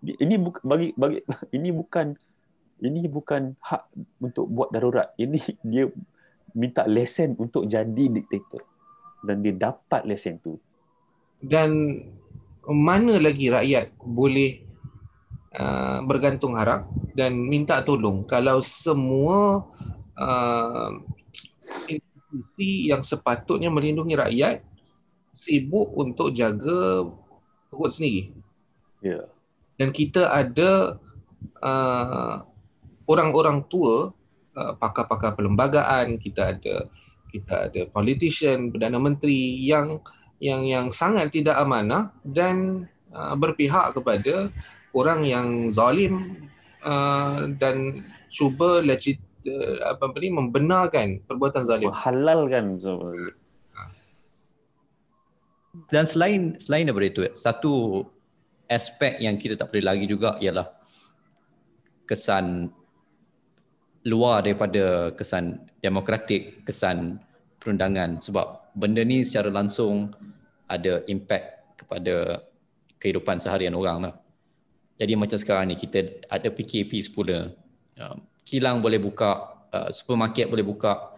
[0.00, 1.20] Ini bukan bagi bagi
[1.56, 2.16] ini bukan
[2.80, 3.84] ini bukan hak
[4.24, 5.12] untuk buat darurat.
[5.20, 5.84] Ini dia
[6.56, 8.64] minta lesen untuk jadi diktator.
[9.20, 10.56] Dan dia dapat lesen tu.
[11.36, 12.00] Dan
[12.66, 14.65] mana lagi rakyat boleh
[15.56, 19.64] uh, bergantung harap dan minta tolong kalau semua
[20.16, 20.90] uh,
[21.88, 24.62] institusi yang sepatutnya melindungi rakyat
[25.36, 27.04] sibuk untuk jaga
[27.68, 28.32] perut sendiri.
[29.04, 29.20] Ya.
[29.20, 29.24] Yeah.
[29.76, 30.96] Dan kita ada
[31.60, 32.34] uh,
[33.04, 34.16] orang-orang tua
[34.56, 36.88] uh, pakar-pakar perlembagaan kita ada
[37.28, 40.00] kita ada politician perdana menteri yang
[40.40, 44.48] yang yang sangat tidak amanah dan uh, berpihak kepada
[44.96, 46.40] orang yang zalim
[46.80, 48.00] uh, dan
[48.32, 51.92] cuba legit uh, apa beri membenarkan perbuatan zalim.
[51.92, 52.80] Halalkan
[55.92, 58.04] dan selain selain daripada itu satu
[58.66, 60.72] aspek yang kita tak boleh lagi juga ialah
[62.08, 62.72] kesan
[64.06, 67.18] luar daripada kesan demokratik, kesan
[67.58, 68.22] perundangan.
[68.22, 70.14] Sebab benda ni secara langsung
[70.70, 72.42] ada impact kepada
[73.02, 74.14] kehidupan seharian orang lah.
[74.96, 77.52] Jadi macam sekarang ni kita ada PKP semula.
[77.96, 81.16] Um, kilang boleh buka, uh, supermarket boleh buka,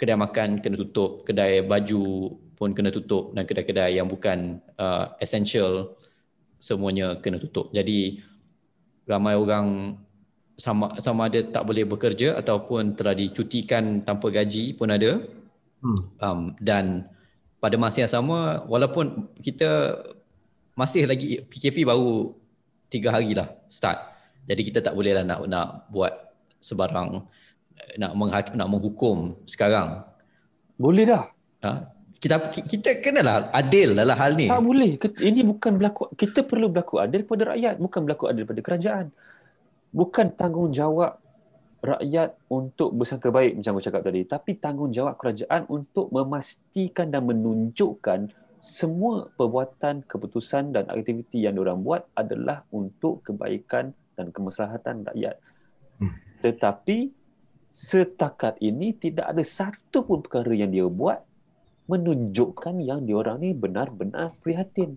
[0.00, 5.98] kedai makan kena tutup, kedai baju pun kena tutup dan kedai-kedai yang bukan uh, essential
[6.62, 7.74] semuanya kena tutup.
[7.74, 8.22] Jadi
[9.06, 9.98] ramai orang
[10.56, 15.18] sama sama ada tak boleh bekerja ataupun telah dicutikan tanpa gaji pun ada
[15.82, 16.00] hmm.
[16.22, 17.08] um, dan
[17.58, 20.02] pada masa yang sama walaupun kita
[20.72, 22.32] masih lagi PKP baru
[22.88, 23.98] tiga hari lah start.
[24.44, 26.12] Jadi kita tak boleh lah nak nak buat
[26.58, 27.22] sebarang
[27.98, 30.06] nak menghak, nak menghukum sekarang.
[30.78, 31.24] Boleh dah.
[31.62, 31.70] Ha?
[32.22, 34.46] Kita kita kenalah adil dalam hal ni.
[34.46, 34.94] Tak boleh.
[34.98, 39.06] Ini bukan berlaku kita perlu berlaku adil kepada rakyat, bukan berlaku adil kepada kerajaan.
[39.92, 41.18] Bukan tanggungjawab
[41.82, 48.30] rakyat untuk bersangka baik macam aku cakap tadi, tapi tanggungjawab kerajaan untuk memastikan dan menunjukkan
[48.62, 55.34] semua perbuatan, keputusan dan aktiviti yang diorang buat adalah untuk kebaikan dan kemaslahatan rakyat.
[55.98, 56.14] Hmm.
[56.46, 57.10] Tetapi
[57.66, 61.18] setakat ini tidak ada satu pun perkara yang dia buat
[61.90, 64.94] menunjukkan yang diorang ni benar-benar prihatin.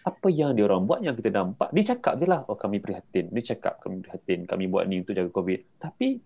[0.00, 3.28] Apa yang diorang buat yang kita nampak, dia cakap je lah, oh kami prihatin.
[3.28, 5.60] Dia cakap kami prihatin, kami buat ni untuk jaga COVID.
[5.76, 6.24] Tapi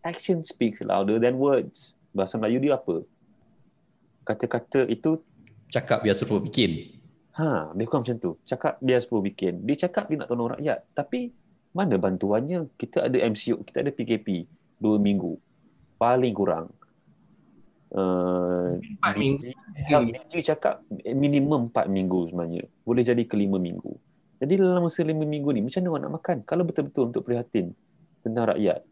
[0.00, 1.92] action speaks louder than words.
[2.16, 3.04] Bahasa Melayu dia apa?
[4.24, 5.20] Kata-kata itu
[5.70, 6.96] cakap biar serupa bikin.
[7.36, 8.32] Ha, dia bukan macam tu.
[8.48, 9.60] Cakap biar serupa bikin.
[9.68, 10.78] Dia cakap dia nak tolong rakyat.
[10.96, 11.28] Tapi
[11.76, 12.72] mana bantuannya?
[12.80, 14.48] Kita ada MCO, kita ada PKP
[14.80, 15.36] dua minggu.
[16.00, 16.72] Paling kurang.
[17.92, 19.52] Uh, empat minggu.
[20.32, 22.64] Dia cakap minimum empat minggu sebenarnya.
[22.84, 23.92] Boleh jadi ke lima minggu.
[24.36, 26.36] Jadi dalam masa lima minggu ni, macam mana orang nak makan?
[26.44, 27.72] Kalau betul-betul untuk prihatin
[28.20, 28.84] tentang rakyat.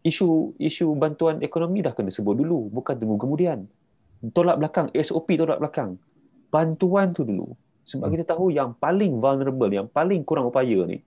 [0.00, 2.72] Isu isu bantuan ekonomi dah kena sebut dulu.
[2.72, 3.68] Bukan tunggu kemudian
[4.28, 5.96] tolak belakang SOP tolak belakang.
[6.52, 7.56] Bantuan tu dulu.
[7.88, 8.14] Sebab hmm.
[8.14, 11.00] kita tahu yang paling vulnerable yang paling kurang upaya ni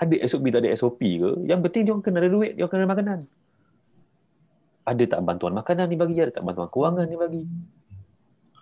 [0.00, 1.30] ada SOP tak ada SOP ke?
[1.44, 3.18] Yang penting dia orang kena ada duit dia orang kena ada makanan.
[4.88, 7.42] Ada tak bantuan makanan ni bagi ada tak bantuan kewangan ni bagi?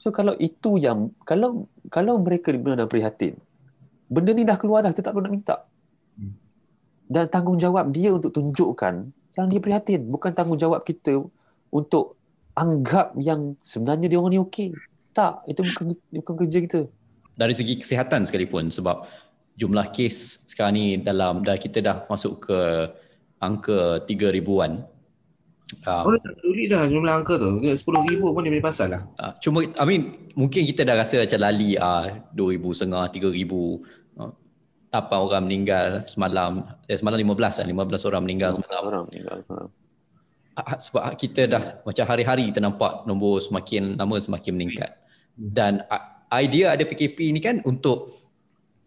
[0.03, 3.39] So kalau itu yang kalau kalau mereka benar-benar prihatin
[4.11, 5.57] benda ni dah keluar dah kita tak perlu nak minta.
[6.19, 6.35] Hmm.
[7.07, 10.11] dan tanggungjawab dia untuk tunjukkan yang dia prihatin.
[10.11, 11.23] Bukan tanggungjawab kita
[11.71, 12.18] untuk
[12.59, 14.75] anggap yang sebenarnya dia orang ni okey.
[15.15, 16.81] Tak, itu bukan bukan kerja kita.
[17.39, 19.07] Dari segi kesihatan sekalipun sebab
[19.55, 22.59] jumlah kes sekarang ni dalam dah kita dah masuk ke
[23.39, 24.83] angka 3 ribuan.
[25.85, 27.63] Um, oh, tak peduli dah jumlah angka tu.
[27.63, 29.03] 10 ribu pun dia boleh pasal lah.
[29.21, 30.03] Uh, cuma, I mean,
[30.35, 33.85] mungkin kita dah rasa macam lali uh, 2 ribu setengah, 3 ribu.
[34.19, 34.33] Uh,
[34.89, 36.65] apa orang meninggal semalam.
[36.89, 37.67] Eh, semalam 15 lah.
[37.69, 38.83] 15 orang meninggal semalam.
[38.83, 39.69] Orang meninggal semalam
[40.85, 44.91] sebab kita dah macam hari-hari kita nampak nombor semakin lama semakin meningkat.
[45.39, 45.83] Dan
[46.35, 48.19] idea ada PKP ni kan untuk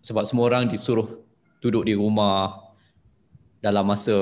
[0.01, 1.21] sebab semua orang disuruh
[1.61, 2.57] duduk di rumah
[3.61, 4.17] dalam masa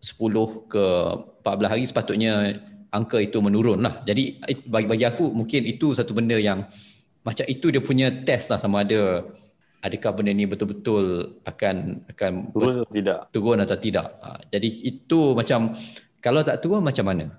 [0.00, 0.84] 10 ke
[1.44, 2.32] 14 hari sepatutnya
[2.92, 4.00] angka itu menurun lah.
[4.04, 6.64] Jadi bagi bagi aku mungkin itu satu benda yang
[7.24, 9.24] macam itu dia punya test lah sama ada
[9.84, 13.18] adakah benda ni betul-betul akan akan turun atau tidak.
[13.32, 14.06] Turun atau tidak.
[14.24, 15.76] Ha, jadi itu macam
[16.24, 17.36] kalau tak turun macam mana?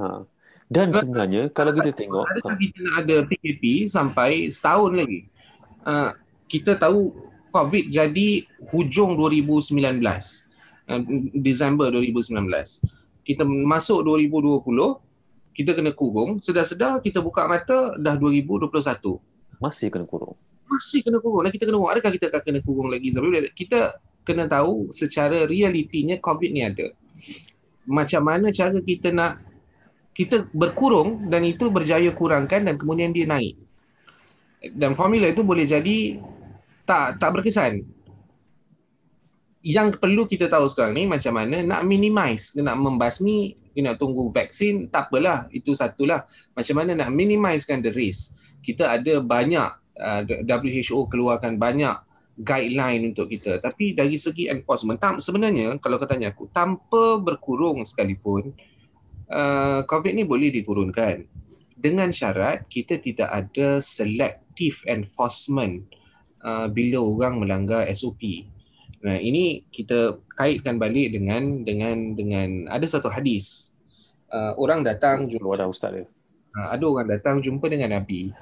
[0.00, 0.24] Ha.
[0.64, 5.28] Dan sebenarnya kalau kita tengok adakah kita nak ada PKP sampai setahun lagi?
[5.84, 6.16] Uh,
[6.48, 7.12] kita tahu
[7.52, 9.76] COVID jadi hujung 2019.
[10.88, 11.00] Uh,
[11.36, 12.48] Disember 2019.
[13.28, 14.64] Kita masuk 2020,
[15.52, 16.40] kita kena kurung.
[16.40, 18.72] Sedar-sedar kita buka mata dah 2021.
[19.60, 20.32] Masih kena kurung.
[20.64, 21.44] Masih kena kurung.
[21.44, 23.12] Dan kita kena adakah kita akan kena kurung lagi?
[23.52, 26.88] Kita kena tahu secara realitinya COVID ni ada
[27.84, 29.40] macam mana cara kita nak
[30.14, 33.58] kita berkurung dan itu berjaya kurangkan dan kemudian dia naik.
[34.72, 36.22] Dan formula itu boleh jadi
[36.88, 37.82] tak tak berkesan.
[39.64, 44.86] Yang perlu kita tahu sekarang ni macam mana nak minimize, nak membasmi, nak tunggu vaksin,
[44.92, 45.48] tak apalah.
[45.50, 46.22] Itu satulah.
[46.52, 48.36] Macam mana nak minimizekan the risk.
[48.60, 49.68] Kita ada banyak,
[49.98, 51.96] uh, WHO keluarkan banyak
[52.34, 53.62] guideline untuk kita.
[53.62, 58.50] Tapi dari segi enforcement tam, sebenarnya kalau kau tanya aku tanpa berkurung sekalipun
[59.30, 61.26] uh, covid ni boleh diturunkan.
[61.74, 65.84] Dengan syarat kita tidak ada selective enforcement
[66.42, 68.50] uh, bila orang melanggar SOP
[69.04, 73.68] nah ini kita kaitkan balik dengan dengan dengan ada satu hadis.
[74.32, 76.08] Uh, orang datang jumpa ada ustaz dia.
[76.56, 78.32] Uh, ada orang datang jumpa dengan nabi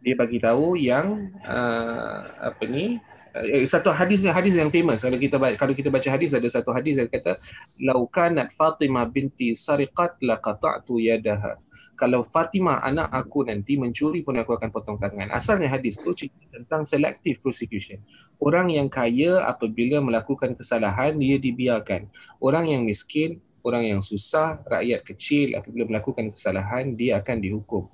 [0.00, 2.96] dia bagi tahu yang uh, apa ni
[3.36, 5.04] uh, satu hadis hadis yang famous.
[5.04, 7.36] Kalau kita kalau kita baca hadis ada satu hadis yang kata
[7.76, 11.60] laukanat Fatimah binti sariqat laqata'tu yadaha.
[12.00, 15.28] Kalau Fatimah anak aku nanti mencuri pun aku akan potong tangan.
[15.36, 18.00] Asalnya hadis tu cerita tentang selective prosecution.
[18.40, 22.08] Orang yang kaya apabila melakukan kesalahan dia dibiarkan.
[22.40, 27.92] Orang yang miskin orang yang susah rakyat kecil apabila melakukan kesalahan dia akan dihukum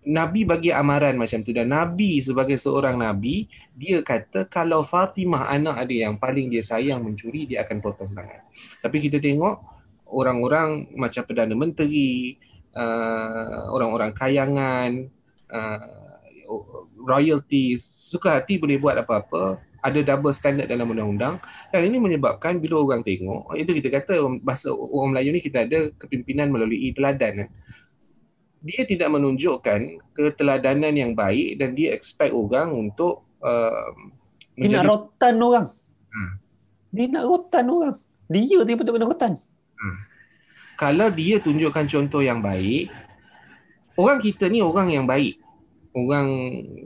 [0.00, 3.44] Nabi bagi amaran macam tu dan Nabi sebagai seorang Nabi
[3.76, 8.40] dia kata kalau Fatimah anak ada yang paling dia sayang mencuri dia akan potong tangan.
[8.80, 9.60] Tapi kita tengok
[10.08, 12.32] orang-orang macam Perdana Menteri
[12.72, 14.90] uh, orang-orang kayangan,
[15.52, 16.00] uh,
[17.00, 21.40] royalties, suka hati boleh buat apa-apa, ada double standard dalam undang-undang
[21.72, 25.92] dan ini menyebabkan bila orang tengok, itu kita kata bahasa orang Melayu ni kita ada
[25.96, 27.48] kepimpinan melalui teladan.
[28.60, 33.88] Dia tidak menunjukkan keteladanan yang baik dan dia expect orang untuk uh,
[34.56, 35.66] dia nak rotan orang.
[36.12, 36.32] Hmm.
[36.92, 37.96] Dia nak rotan orang.
[38.28, 39.32] Dia tu betul kena rotan.
[39.80, 39.98] Hmm.
[40.76, 42.92] Kalau dia tunjukkan contoh yang baik,
[43.96, 45.40] orang kita ni orang yang baik
[45.90, 46.28] orang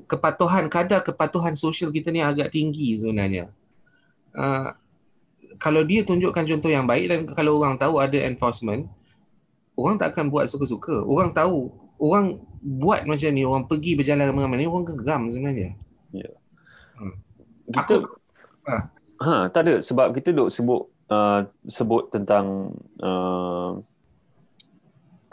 [0.08, 3.52] kepatuhan kadar kepatuhan sosial kita ni agak tinggi sebenarnya.
[4.34, 4.72] Uh,
[5.60, 8.88] kalau dia tunjukkan contoh yang baik dan kalau orang tahu ada enforcement,
[9.74, 11.02] orang tak akan buat suka-suka.
[11.02, 15.70] Orang tahu, orang buat macam ni, orang pergi berjalan ramai-ramai ni, orang geram sebenarnya.
[16.14, 16.30] Ya.
[16.98, 17.14] Hmm.
[17.70, 18.06] Kita, Aku,
[18.70, 18.76] ha.
[19.20, 23.80] ha, tak ada sebab kita duk sebut uh, sebut tentang uh,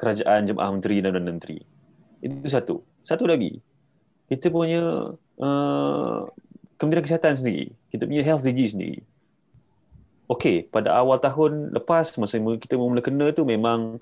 [0.01, 1.61] kerajaan jemaah menteri dan menteri.
[2.21, 2.81] Itu satu.
[3.05, 3.61] Satu lagi,
[4.29, 6.19] kita punya uh,
[6.81, 9.05] Kementerian Kesihatan sendiri, kita punya health DG sendiri.
[10.25, 14.01] Okey, pada awal tahun lepas masa kita mula kena tu memang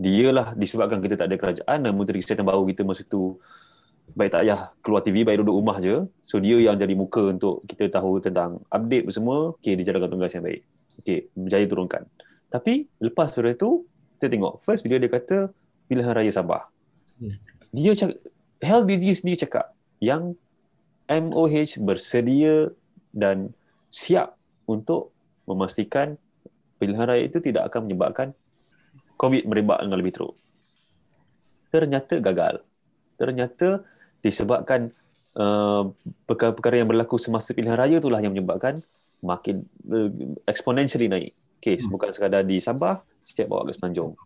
[0.00, 3.36] dialah disebabkan kita tak ada kerajaan dan Menteri Kesihatan baru kita masa tu
[4.16, 6.08] baik tak payah keluar TV, baik duduk rumah je.
[6.24, 9.54] So dia yang jadi muka untuk kita tahu tentang update semua.
[9.60, 10.64] Okey, dia jalankan tugas yang baik.
[11.04, 12.02] Okey, berjaya turunkan.
[12.50, 13.86] Tapi lepas dari tu,
[14.18, 14.64] kita tengok.
[14.64, 15.52] First bila dia kata
[15.86, 16.66] pilihan raya Sabah.
[17.20, 17.36] Hmm.
[17.70, 18.18] Dia cakap,
[18.60, 20.34] Health DG sendiri cakap yang
[21.06, 22.72] MOH bersedia
[23.12, 23.52] dan
[23.92, 25.12] siap untuk
[25.48, 26.20] memastikan
[26.80, 28.28] pilihan raya itu tidak akan menyebabkan
[29.20, 30.34] COVID merebak dengan lebih teruk.
[31.68, 32.64] Ternyata gagal.
[33.20, 33.84] Ternyata
[34.24, 34.96] disebabkan
[35.36, 35.92] uh,
[36.24, 38.80] perkara-perkara yang berlaku semasa pilihan raya itulah yang menyebabkan
[39.20, 40.08] makin uh,
[40.48, 41.84] exponentially naik kes.
[41.84, 41.92] Hmm.
[41.92, 44.16] Bukan sekadar di Sabah, setiap bawa ke Semenanjung.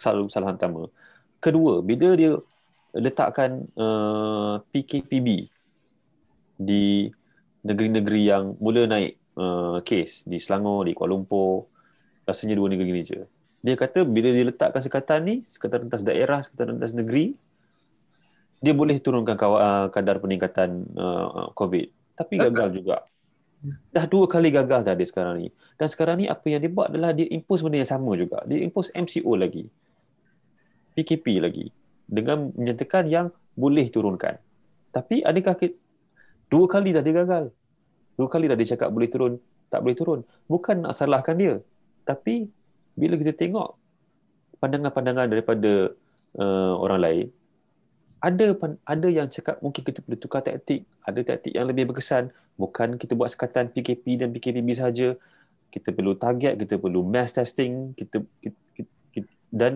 [0.00, 0.88] Selalu salah pertama.
[1.44, 2.32] Kedua, bila dia
[2.96, 5.52] letakkan uh, PKPB
[6.56, 7.10] di
[7.60, 11.68] negeri-negeri yang mula naik uh, kes di Selangor, di Kuala Lumpur,
[12.24, 13.20] rasanya dua negeri ini je.
[13.64, 17.32] Dia kata bila dia letakkan sekatan ni, sekatan rentas daerah, sekatan rentas negeri,
[18.60, 21.88] dia boleh turunkan uh, kadar peningkatan uh, COVID.
[22.12, 23.00] Tapi gagal juga.
[23.88, 25.48] Dah dua kali gagal dah dia sekarang ni.
[25.80, 28.44] Dan sekarang ni apa yang dia buat adalah dia impose benda yang sama juga.
[28.44, 29.64] Dia impose MCO lagi.
[30.92, 31.72] PKP lagi
[32.04, 34.36] dengan menyatakan yang boleh turunkan.
[34.92, 35.76] Tapi adakah kita,
[36.52, 37.48] dua kali dah dia gagal.
[38.14, 39.40] Dua kali dah dia cakap boleh turun,
[39.72, 40.20] tak boleh turun.
[40.46, 41.54] Bukan nak salahkan dia.
[42.04, 42.52] Tapi
[42.94, 43.74] bila kita tengok
[44.62, 45.92] pandangan-pandangan daripada
[46.38, 47.26] uh, orang lain,
[48.24, 48.56] ada
[48.88, 52.32] ada yang cakap mungkin kita perlu tukar taktik, ada taktik yang lebih berkesan.
[52.56, 55.18] Bukan kita buat sekatan PKP dan PKPB saja.
[55.68, 59.72] Kita perlu target, kita perlu mass testing, kita, kita, kita, kita dan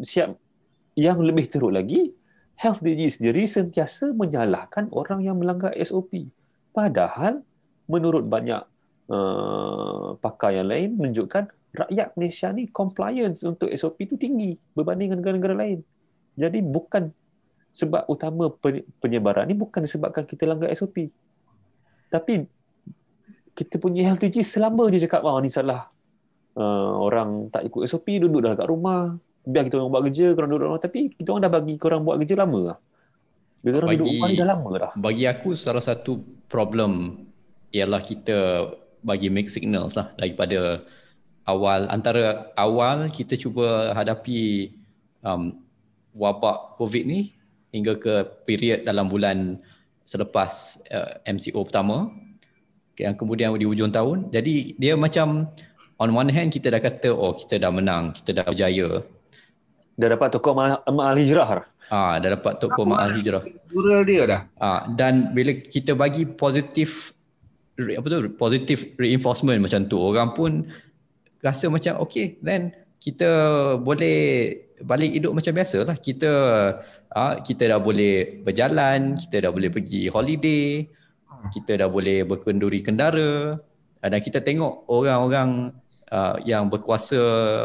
[0.00, 0.34] siap
[0.98, 2.10] yang lebih teruk lagi,
[2.58, 6.26] Health DG sendiri sentiasa menyalahkan orang yang melanggar SOP.
[6.74, 7.46] Padahal,
[7.86, 8.66] menurut banyak
[9.06, 15.18] uh, pakar yang lain, menunjukkan rakyat Malaysia ni compliance untuk SOP itu tinggi berbanding dengan
[15.20, 15.78] negara-negara lain.
[16.38, 17.12] Jadi bukan
[17.74, 18.48] sebab utama
[19.02, 21.12] penyebaran ni bukan disebabkan kita langgar SOP.
[22.08, 22.48] Tapi
[23.52, 25.90] kita punya health DG selama je cakap, oh, ni salah.
[26.58, 30.50] Uh, orang tak ikut SOP, duduk dalam kat rumah, biar kita orang buat kerja, korang
[30.50, 30.80] duduk rumah.
[30.80, 32.78] Tapi kita orang dah bagi korang buat kerja lama lah.
[33.60, 34.92] Bila korang duduk rumah ni dah lama dah.
[34.94, 37.18] Bagi aku salah satu problem
[37.74, 38.70] ialah kita
[39.02, 40.82] bagi make signals lah daripada
[41.48, 44.70] awal antara awal kita cuba hadapi
[45.24, 45.56] um,
[46.12, 47.32] wabak COVID ni
[47.72, 49.56] hingga ke period dalam bulan
[50.04, 52.12] selepas uh, MCO pertama
[53.00, 55.48] yang kemudian di hujung tahun jadi dia macam
[55.96, 59.02] on one hand kita dah kata oh kita dah menang kita dah berjaya
[59.98, 61.66] dah dapat tokoh Ma'al Hijrah dah.
[61.90, 63.42] Ah, dah dapat tokoh Ma'al Hijrah.
[63.66, 64.40] Plural dia dah.
[64.54, 67.10] Ah, dan bila kita bagi positif
[67.78, 70.66] apa tu positif reinforcement macam tu orang pun
[71.44, 73.28] rasa macam okay then kita
[73.78, 76.30] boleh balik hidup macam biasa lah kita
[77.14, 80.86] ah, kita dah boleh berjalan kita dah boleh pergi holiday
[81.54, 83.58] kita dah boleh berkenduri kendara
[84.02, 85.74] dan kita tengok orang-orang
[86.10, 87.20] uh, yang berkuasa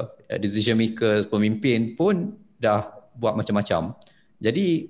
[0.05, 3.93] uh, decision makers pemimpin pun dah buat macam-macam.
[4.41, 4.89] Jadi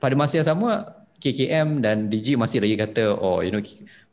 [0.00, 3.60] pada masa yang sama KKM dan DG masih lagi kata oh you know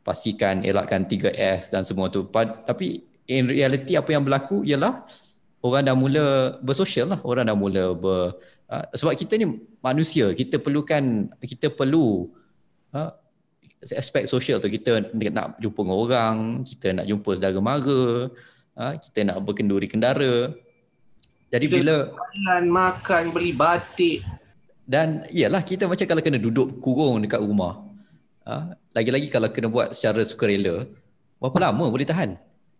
[0.04, 2.24] pastikan elakkan 3S dan semua tu.
[2.28, 5.04] Tapi in reality apa yang berlaku ialah
[5.60, 6.26] orang dah mula
[6.64, 7.20] bersosial lah.
[7.22, 8.34] Orang dah mula ber,
[8.72, 12.32] uh, sebab kita ni manusia, kita perlukan kita perlu
[12.96, 13.12] uh,
[13.94, 18.02] aspek sosial tu kita nak jumpa dengan orang, kita nak jumpa saudara mara,
[18.74, 20.50] ha, kita nak berkenduri kendara.
[21.48, 24.26] Jadi Kita- bila Jalan, makan, beli batik.
[24.82, 27.86] dan iyalah kita macam kalau kena duduk kurung dekat rumah.
[28.48, 28.74] Ha?
[28.96, 30.88] Lagi-lagi kalau kena buat secara sukarela,
[31.38, 32.34] berapa lama boleh tahan?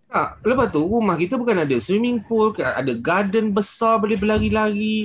[0.09, 5.05] Ha, lepas tu rumah kita bukan ada swimming pool, ada garden besar boleh berlari-lari.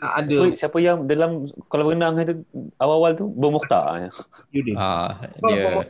[0.00, 2.40] Ha, ada Siapa, siapa yang dalam kalau berenang itu
[2.80, 4.08] awal-awal tu bermukhtar.
[4.48, 4.78] you did.
[4.78, 5.84] Ha, dia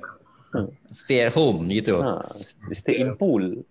[0.90, 2.00] stay at home gitu.
[2.02, 2.24] Ha,
[2.72, 3.62] stay in pool.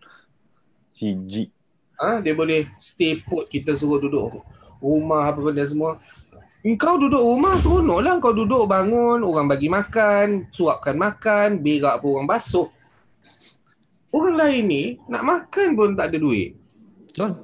[0.95, 1.51] Jijik.
[1.97, 4.45] Ha, dia boleh stay put kita suruh duduk
[4.77, 5.97] rumah apa benda semua.
[6.77, 8.13] Kau duduk rumah seronok lah.
[8.21, 12.69] Kau duduk bangun, orang bagi makan, suapkan makan, berak pun orang basuh.
[14.17, 16.57] Orang lain ni nak makan pun tak ada duit.
[17.13, 17.37] Betul.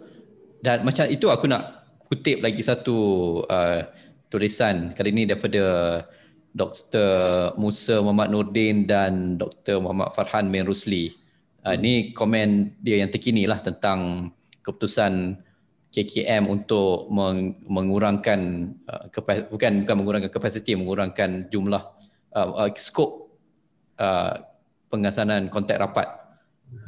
[0.66, 2.98] Dan macam itu aku nak kutip lagi satu
[3.46, 3.86] uh,
[4.34, 5.62] tulisan kali ini daripada
[6.50, 7.54] Dr.
[7.62, 9.78] Musa Muhammad Nordin dan Dr.
[9.78, 11.14] Muhammad Farhan bin Rusli.
[11.62, 14.34] Uh, ni komen dia yang terkini lah tentang
[14.66, 15.38] keputusan
[15.94, 21.84] KKM untuk meng- mengurangkan uh, kepa- bukan bukan mengurangkan kapasiti mengurangkan jumlah
[22.34, 23.30] uh, uh, skop
[24.02, 24.42] uh,
[24.90, 26.23] pengasanan kontak rapat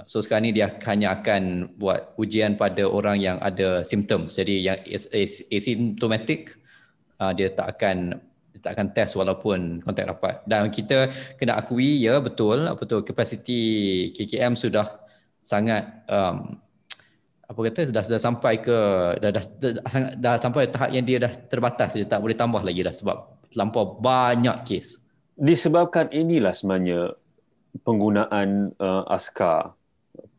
[0.05, 4.37] So sekarang ni dia hanya akan buat ujian pada orang yang ada symptoms.
[4.37, 6.55] Jadi yang as- as- asymptomatic
[7.17, 8.21] uh, dia tak akan
[8.55, 10.45] dia tak akan test walaupun kontak rapat.
[10.45, 13.61] Dan kita kena akui ya betul apa tu kapasiti
[14.13, 15.01] KKM sudah
[15.41, 16.57] sangat um,
[17.45, 18.77] apa kata dah sudah sampai ke
[19.21, 19.83] dah dah, dah, dah,
[20.17, 23.17] dah sampai tahap yang dia dah terbatas dia tak boleh tambah lagi dah sebab
[23.53, 25.01] terlampau banyak kes.
[25.35, 27.13] Disebabkan inilah sebenarnya
[27.83, 29.75] penggunaan uh, askar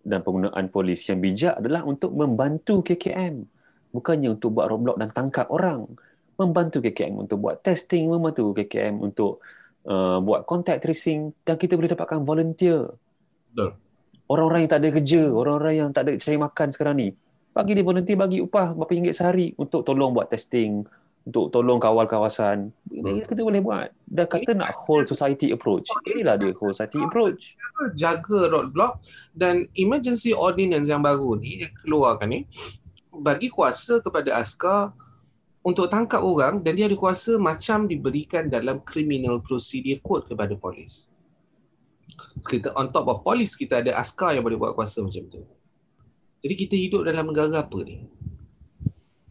[0.07, 3.43] dan penggunaan polis yang bijak adalah untuk membantu KKM.
[3.91, 5.84] Bukannya untuk buat roadblock dan tangkap orang.
[6.37, 9.43] Membantu KKM untuk buat testing, membantu KKM untuk
[9.89, 12.93] uh, buat contact tracing dan kita boleh dapatkan volunteer.
[13.51, 13.74] Betul.
[14.26, 17.09] Orang-orang yang tak ada kerja, orang-orang yang tak ada cari makan sekarang ni,
[17.57, 20.84] bagi dia volunteer, bagi upah berapa ringgit sehari untuk tolong buat testing,
[21.27, 22.70] untuk tolong kawal kawasan.
[22.87, 23.91] Ini kita boleh buat.
[24.07, 25.91] Dan kata nak whole society approach.
[26.07, 27.59] Inilah dia whole society approach.
[27.99, 29.03] jaga roadblock
[29.35, 32.41] dan emergency ordinance yang baru ni yang keluarkan ni
[33.11, 34.95] bagi kuasa kepada askar
[35.66, 41.11] untuk tangkap orang dan dia ada kuasa macam diberikan dalam criminal procedure code kepada polis.
[42.47, 45.43] Kita on top of polis kita ada askar yang boleh buat kuasa macam tu.
[46.47, 48.07] Jadi kita hidup dalam negara apa ni?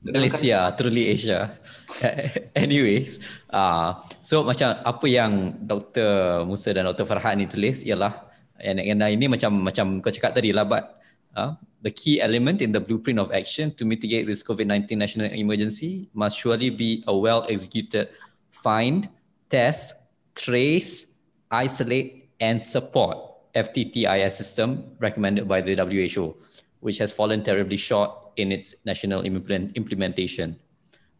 [0.05, 1.57] Malaysia, truly Asia.
[2.53, 3.17] Anyways,
[3.49, 6.43] uh, so macam apa yang Dr.
[6.45, 7.05] Musa dan Dr.
[7.09, 8.25] Farhan ni tulis ialah
[8.61, 11.01] yang, yang ini macam macam kau cakap tadi lah, but
[11.35, 16.09] uh, the key element in the blueprint of action to mitigate this COVID-19 national emergency
[16.13, 18.09] must surely be a well-executed
[18.49, 19.09] find,
[19.49, 19.93] test,
[20.33, 21.17] trace,
[21.51, 23.17] isolate, and support
[23.53, 26.35] FTTIS system recommended by the WHO,
[26.79, 30.55] which has fallen terribly short in its national implement- implementation.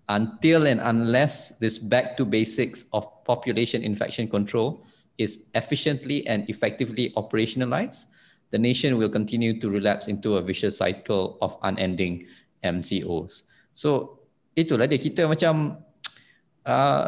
[0.07, 4.85] Until and unless this back to basics of population infection control
[5.17, 8.05] is efficiently and effectively operationalized,
[8.51, 12.27] the nation will continue to relapse into a vicious cycle of unending
[12.61, 13.49] MCOs.
[13.73, 14.21] So
[14.53, 15.81] itulah dia kita macam
[16.69, 17.07] uh,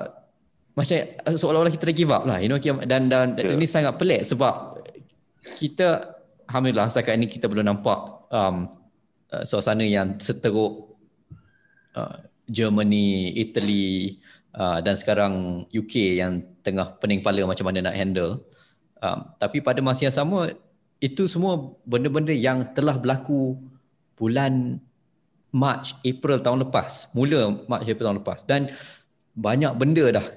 [0.77, 0.95] macam
[1.25, 3.57] seolah-olah kita dah give up lah you know dan dan, dan Yeah.
[3.57, 4.85] ini sangat pelik sebab
[5.57, 6.13] kita
[6.45, 8.76] alhamdulillah setakat ini kita belum nampak um,
[9.33, 10.97] uh, suasana yang seteruk
[11.95, 12.17] uh,
[12.47, 14.17] Germany, Italy
[14.55, 18.43] uh, dan sekarang UK yang tengah pening kepala macam mana nak handle.
[18.97, 20.51] Um, tapi pada masa yang sama
[20.97, 23.59] itu semua benda-benda yang telah berlaku
[24.17, 24.81] bulan
[25.53, 27.13] March, April tahun lepas.
[27.13, 28.73] Mula March, April tahun lepas dan
[29.37, 30.27] banyak benda dah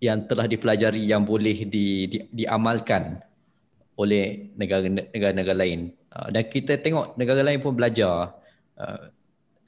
[0.00, 3.20] yang telah dipelajari yang boleh di, di, diamalkan
[3.96, 5.92] oleh negara-negara lain.
[6.16, 8.32] Uh, dan kita tengok negara lain pun belajar.
[8.72, 9.12] Uh,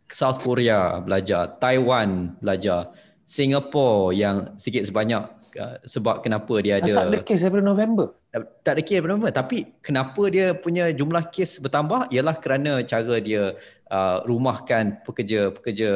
[0.09, 2.96] South Korea belajar, Taiwan belajar,
[3.28, 5.28] Singapore yang sikit sebanyak
[5.61, 8.07] uh, sebab kenapa dia ada tak ada kes daripada November.
[8.64, 13.53] tak ada kes apa tapi kenapa dia punya jumlah kes bertambah ialah kerana cara dia
[13.92, 15.90] uh, rumahkan pekerja-pekerja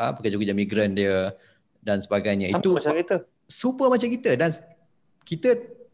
[0.00, 1.36] uh, pekerja-pekerja migran dia
[1.84, 2.48] dan sebagainya.
[2.56, 3.16] Sama Itu macam kita.
[3.44, 4.50] super macam kita dan
[5.28, 5.48] kita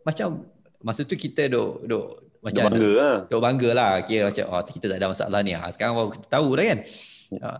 [0.06, 0.46] macam
[0.78, 2.06] masa tu kita duk duk
[2.44, 3.16] Macam bangga lah.
[3.24, 3.92] duk bangga lah.
[4.04, 5.52] Kira macam oh kita tak ada masalah ni.
[5.56, 6.78] Ha, sekarang baru kita tahu lah kan?
[7.40, 7.50] Ha,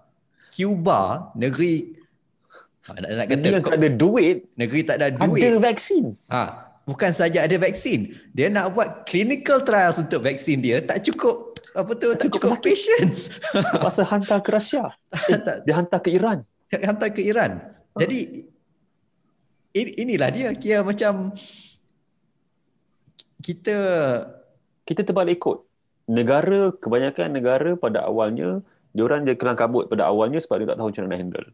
[0.52, 1.00] Cuba
[1.32, 1.96] negeri
[2.84, 5.40] ha, nak, nak kata yang tak ada duit, negeri tak ada duit.
[5.40, 6.04] Ada vaksin.
[6.28, 6.42] ha,
[6.84, 8.12] bukan saja ada vaksin.
[8.36, 12.58] Dia nak buat clinical trials untuk vaksin dia tak cukup apa tu tak cukup cukup
[12.62, 13.34] patients.
[13.80, 14.94] Masa hantar ke Rusia.
[15.32, 16.44] Eh, dia hantar ke Iran.
[16.70, 17.58] hantar ke Iran.
[17.96, 18.46] Jadi
[19.74, 20.48] in- inilah dia.
[20.54, 21.34] Kira macam
[23.42, 23.76] kita
[24.84, 25.58] Kita terbalik ikut.
[26.04, 28.60] Negara, kebanyakan negara pada awalnya
[28.94, 31.48] Dia orang dia kelang kabut pada awalnya sebab dia tak tahu macam mana nak handle.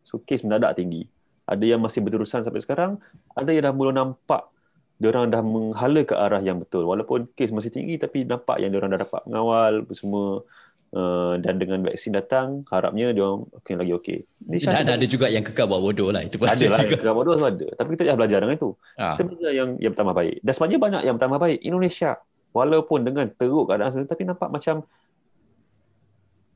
[0.00, 1.04] So kes mendadak tinggi.
[1.44, 2.96] Ada yang masih berterusan sampai sekarang,
[3.36, 4.48] ada yang dah mula nampak
[4.94, 6.86] dia orang dah menghala ke arah yang betul.
[6.86, 10.46] Walaupun kes masih tinggi tapi nampak yang dia orang dah dapat mengawal semua
[10.94, 14.18] uh, dan dengan vaksin datang harapnya dia orang okay, lagi okey.
[14.64, 16.96] Dan ada juga yang kekal buat bodoh lah itu ada lah juga.
[16.96, 17.66] kekal bodoh ada.
[17.74, 18.70] Tapi kita dah belajar dengan itu.
[18.96, 19.06] Ha.
[19.18, 20.34] Kita belajar yang yang pertama baik.
[20.40, 21.58] Dan sebenarnya banyak yang pertama baik.
[21.60, 22.10] Indonesia
[22.54, 24.76] walaupun dengan teruk keadaan sebenarnya tapi nampak macam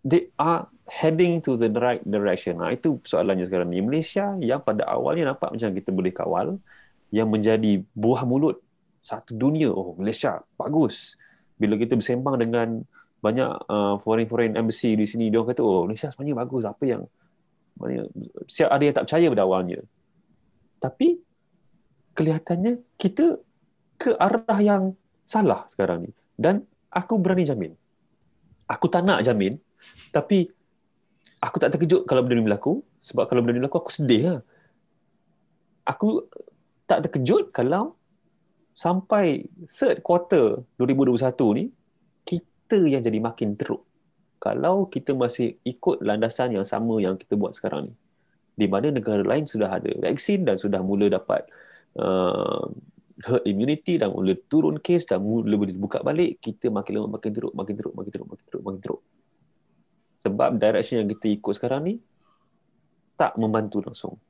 [0.07, 2.63] they are heading to the right direction.
[2.63, 3.85] Nah, itu soalannya sekarang ni.
[3.85, 6.57] Malaysia yang pada awalnya nampak macam kita boleh kawal,
[7.13, 8.61] yang menjadi buah mulut
[9.05, 9.69] satu dunia.
[9.69, 11.19] Oh, Malaysia, bagus.
[11.61, 12.87] Bila kita bersembang dengan
[13.19, 16.63] banyak uh, foreign-foreign embassy di sini, dia kata, oh, Malaysia sebenarnya bagus.
[16.65, 17.03] Apa yang,
[18.49, 19.81] siap ada yang tak percaya pada awalnya.
[20.79, 21.21] Tapi,
[22.17, 23.43] kelihatannya kita
[23.99, 24.95] ke arah yang
[25.29, 26.11] salah sekarang ni.
[26.33, 27.77] Dan aku berani jamin.
[28.65, 29.61] Aku tak nak jamin,
[30.09, 30.49] tapi
[31.45, 34.41] aku tak terkejut kalau benda ni berlaku sebab kalau benda ni berlaku aku sedih lah.
[35.85, 36.25] Aku
[36.89, 37.97] tak terkejut kalau
[38.73, 41.21] sampai third quarter 2021
[41.57, 41.65] ni
[42.25, 43.85] kita yang jadi makin teruk.
[44.39, 47.95] Kalau kita masih ikut landasan yang sama yang kita buat sekarang ni.
[48.59, 51.47] Di mana negara lain sudah ada vaksin dan sudah mula dapat
[51.99, 52.69] uh,
[53.19, 57.31] herd immunity dan mula turun kes dan mula boleh buka balik, kita makin lama makin
[57.35, 59.03] teruk, makin teruk, makin teruk, makin teruk, makin teruk
[60.29, 61.95] sebab direction yang kita ikut sekarang ni
[63.17, 64.21] tak membantu langsung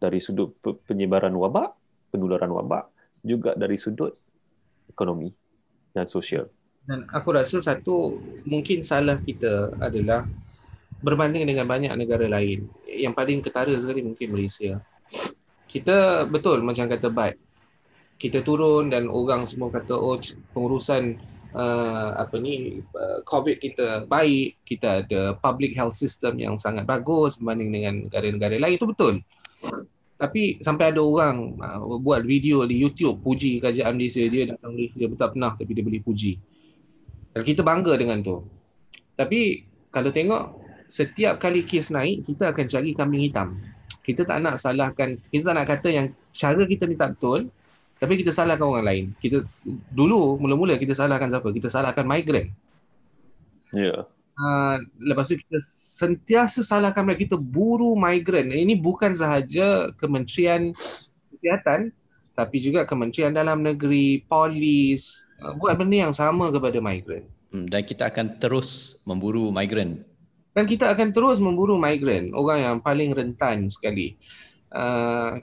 [0.00, 0.56] dari sudut
[0.88, 1.74] penyebaran wabak,
[2.08, 2.88] penularan wabak
[3.20, 4.14] juga dari sudut
[4.88, 5.28] ekonomi
[5.92, 6.48] dan sosial.
[6.88, 8.16] Dan aku rasa satu
[8.48, 10.24] mungkin salah kita adalah
[11.04, 12.64] berbanding dengan banyak negara lain.
[12.88, 14.80] Yang paling ketara sekali mungkin Malaysia.
[15.68, 17.36] Kita betul macam kata Bat.
[18.18, 20.18] Kita turun dan orang semua kata oh
[20.50, 21.22] pengurusan
[21.54, 27.38] uh, apa ni uh, covid kita baik kita ada public health system yang sangat bagus
[27.38, 29.22] berbanding dengan negara-negara lain itu betul.
[30.18, 34.98] Tapi sampai ada orang uh, buat video di YouTube puji kerajaan Malaysia dia datang Malaysia
[34.98, 36.32] dia tak pernah tapi dia boleh puji.
[37.32, 38.42] Dan kita bangga dengan tu.
[39.14, 39.62] Tapi
[39.94, 40.58] kalau tengok
[40.90, 43.48] setiap kali kes naik kita akan cari kambing hitam.
[44.02, 47.52] Kita tak nak salahkan kita tak nak kata yang cara kita ni tak betul
[47.98, 49.04] tapi kita salahkan orang lain.
[49.18, 49.42] Kita
[49.90, 51.50] dulu mula-mula kita salahkan siapa?
[51.50, 52.50] Kita salahkan migrant.
[53.74, 53.82] Ya.
[53.84, 54.00] Yeah.
[54.38, 55.58] Uh, lepas tu kita
[55.98, 58.54] sentiasa salahkan mereka kita buru migrant.
[58.54, 60.70] Ini bukan sahaja Kementerian
[61.34, 61.90] Kesihatan
[62.38, 67.26] tapi juga Kementerian Dalam Negeri, polis uh, buat benda yang sama kepada migrant.
[67.50, 70.06] Hmm, dan kita akan terus memburu migrant.
[70.54, 74.14] Dan kita akan terus memburu migrant, orang yang paling rentan sekali.
[74.70, 75.42] Uh,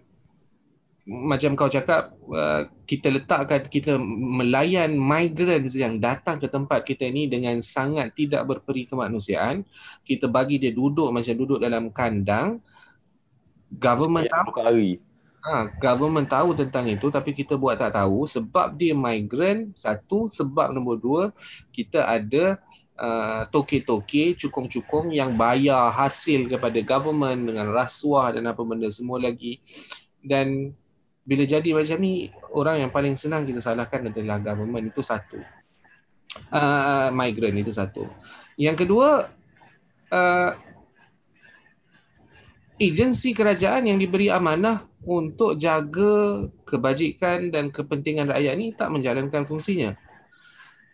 [1.06, 7.30] macam kau cakap uh, kita letakkan kita melayan migrants yang datang ke tempat kita ni
[7.30, 9.62] dengan sangat tidak berperi kemanusiaan.
[10.01, 12.58] Kita bagi dia duduk macam duduk dalam kandang.
[13.70, 14.97] Government tahu lari.
[15.45, 18.26] Ha, government tahu tentang itu tapi kita buat tak tahu.
[18.26, 20.26] Sebab dia migrant satu.
[20.26, 21.24] Sebab nombor dua
[21.70, 22.58] kita ada
[22.97, 29.62] uh, toke-toke cukong-cukong yang bayar hasil kepada government dengan rasuah dan apa benda semua lagi.
[30.26, 30.74] Dan
[31.26, 34.93] bila jadi macam ni orang yang paling senang kita salahkan adalah government.
[34.93, 35.41] Itu satu.
[36.53, 38.05] Uh, migrant itu satu.
[38.53, 39.34] Yang kedua
[40.13, 40.51] uh,
[42.78, 49.97] agensi kerajaan yang diberi amanah untuk jaga kebajikan dan kepentingan rakyat ni tak menjalankan fungsinya.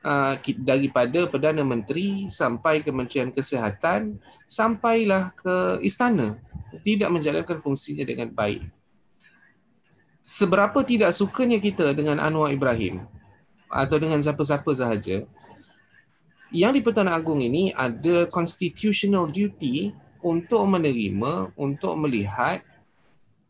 [0.01, 4.17] Uh, daripada Perdana Menteri sampai Kementerian Kesihatan
[4.47, 6.39] sampailah ke istana.
[6.71, 8.80] Tidak menjalankan fungsinya dengan baik
[10.21, 13.05] seberapa tidak sukanya kita dengan Anwar Ibrahim
[13.67, 15.25] atau dengan siapa-siapa sahaja
[16.51, 22.59] yang di Pertuan Agong ini ada constitutional duty untuk menerima, untuk melihat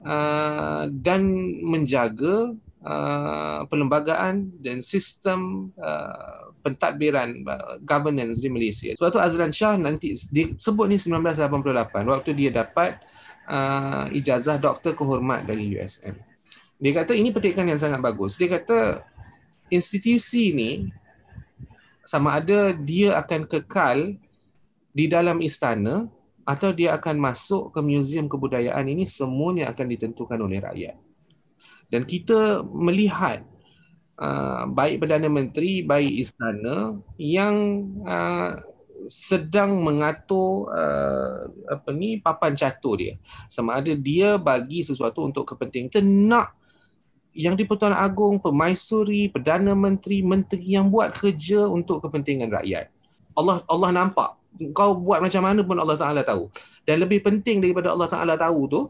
[0.06, 1.22] uh, dan
[1.66, 2.54] menjaga
[2.86, 8.94] uh, perlembagaan dan sistem uh, pentadbiran uh, governance di Malaysia.
[8.94, 13.02] Sebab tu Azlan Shah nanti disebut ni 1988 waktu dia dapat
[13.50, 16.31] uh, ijazah doktor kehormat dari USM.
[16.82, 18.42] Dia kata ini petikan yang sangat bagus.
[18.42, 19.06] Dia kata
[19.70, 20.72] institusi ini
[22.02, 24.18] sama ada dia akan kekal
[24.92, 26.10] di dalam istana
[26.42, 30.98] atau dia akan masuk ke muzium kebudayaan ini semuanya akan ditentukan oleh rakyat.
[31.94, 33.46] Dan kita melihat
[34.18, 38.58] uh, baik Perdana Menteri, baik istana yang uh,
[39.06, 43.14] sedang mengatur uh, apa ni papan catur dia.
[43.48, 46.58] Sama ada dia bagi sesuatu untuk kepentingan nak
[47.32, 52.92] yang di Pertuan Agong, Permaisuri, Perdana Menteri, Menteri yang buat kerja untuk kepentingan rakyat.
[53.36, 54.36] Allah Allah nampak.
[54.76, 56.52] Kau buat macam mana pun Allah Taala tahu.
[56.84, 58.82] Dan lebih penting daripada Allah Taala tahu tu,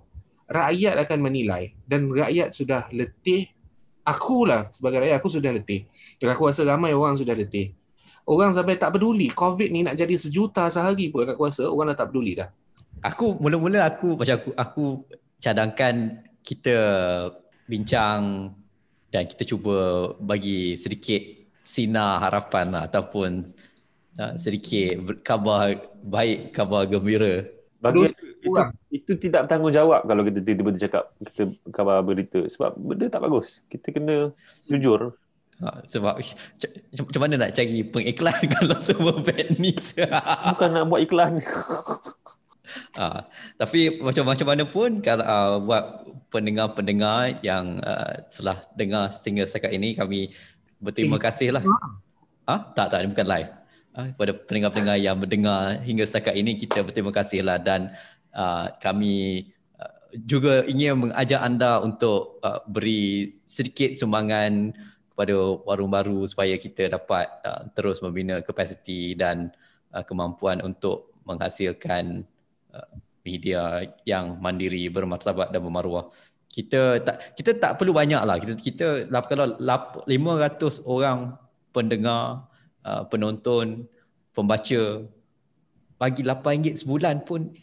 [0.49, 3.53] rakyat akan menilai dan rakyat sudah letih.
[4.01, 5.85] Akulah sebagai rakyat aku sudah letih.
[6.17, 7.77] Dan aku rasa ramai orang sudah letih.
[8.25, 9.29] Orang sampai tak peduli.
[9.29, 12.49] COVID ni nak jadi sejuta sehari pun aku rasa orang dah tak peduli dah.
[13.05, 14.85] Aku mula-mula aku macam aku aku
[15.37, 16.75] cadangkan kita
[17.69, 18.53] bincang
[19.11, 21.19] dan kita cuba bagi sedikit
[21.61, 23.45] sinar harapan lah, ataupun
[24.17, 27.45] uh, sedikit khabar baik, khabar gembira.
[27.81, 28.49] Bagi Terus itu,
[28.93, 31.43] itu tidak bertanggungjawab kalau kita tiba-tiba cakap kita
[31.73, 33.61] khabar berita sebab benda tak bagus.
[33.69, 34.31] Kita kena
[34.69, 35.17] jujur.
[35.61, 36.17] Ha, sebab
[37.05, 39.93] macam mana nak cari pengiklan kalau semua bad news.
[40.55, 41.37] Bukan nak buat iklan.
[42.97, 45.83] ha, tapi macam macam mana pun kalau uh, buat
[46.31, 50.31] pendengar-pendengar yang uh, telah dengar sehingga setakat ini kami
[50.81, 51.63] berterima kasih lah.
[52.49, 53.51] Ah, tak tak ini bukan live.
[53.91, 57.91] Ah, kepada pendengar-pendengar yang mendengar hingga setakat ini kita berterima kasih lah dan
[58.31, 64.71] uh, kami uh, juga ingin mengajak anda untuk uh, beri sedikit sumbangan
[65.11, 65.35] kepada
[65.67, 69.51] warung baru supaya kita dapat uh, terus membina kapasiti dan
[69.91, 72.30] uh, kemampuan untuk menghasilkan uh,
[73.21, 76.09] media yang mandiri, bermartabat dan bermaruah.
[76.51, 78.35] Kita tak kita tak perlu banyak lah.
[78.41, 81.39] Kita kita lap- kalau lap- 500 orang
[81.71, 82.51] pendengar,
[82.83, 83.87] uh, penonton,
[84.35, 85.05] pembaca
[85.95, 87.53] bagi RM8 sebulan pun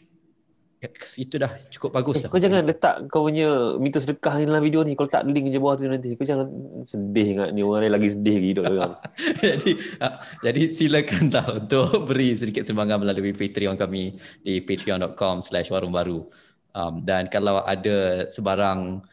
[1.19, 2.29] itu dah cukup bagus Eh, dah.
[2.31, 4.95] kau jangan letak kau punya minta sedekah ni dalam video ni.
[4.95, 6.15] Kalau tak link je bawah tu nanti.
[6.15, 6.47] Kau jangan
[6.87, 8.93] sedih ingat ni orang lain lagi sedih lagi hidup orang.
[9.43, 15.91] jadi uh, jadi silakanlah untuk beri sedikit sumbangan melalui Patreon kami di patreon.com slash warung
[15.91, 16.23] baru
[16.75, 19.03] um, dan kalau ada sebarang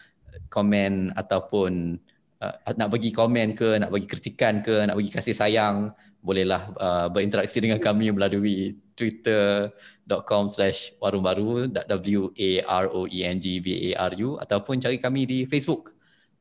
[0.53, 1.99] komen ataupun
[2.43, 7.07] uh, nak bagi komen ke nak bagi kritikan ke nak bagi kasih sayang bolehlah uh,
[7.09, 13.63] berinteraksi dengan kami melalui twitter.com slash warung baru w a r o e n g
[13.63, 15.95] b a r u ataupun cari kami di Facebook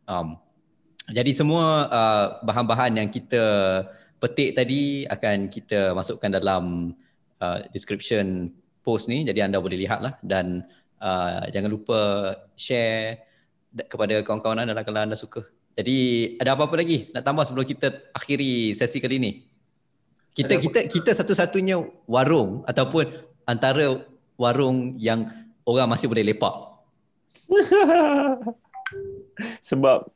[0.09, 0.39] um,
[1.11, 3.43] jadi semua uh, bahan-bahan yang kita
[4.17, 6.95] petik tadi akan kita masukkan dalam
[7.43, 8.49] uh, description
[8.81, 10.65] post ni jadi anda boleh lihatlah dan
[10.97, 12.01] uh, jangan lupa
[12.57, 13.21] share
[13.69, 15.45] da- kepada kawan-kawan anda lah kalau anda suka.
[15.75, 15.97] Jadi
[16.39, 19.31] ada apa-apa lagi nak tambah sebelum kita akhiri sesi kali ni?
[20.31, 23.11] Kita Ada kita kita satu-satunya warung ataupun
[23.47, 23.99] antara
[24.39, 25.27] warung yang
[25.67, 26.55] orang masih boleh lepak.
[29.67, 30.07] Sebab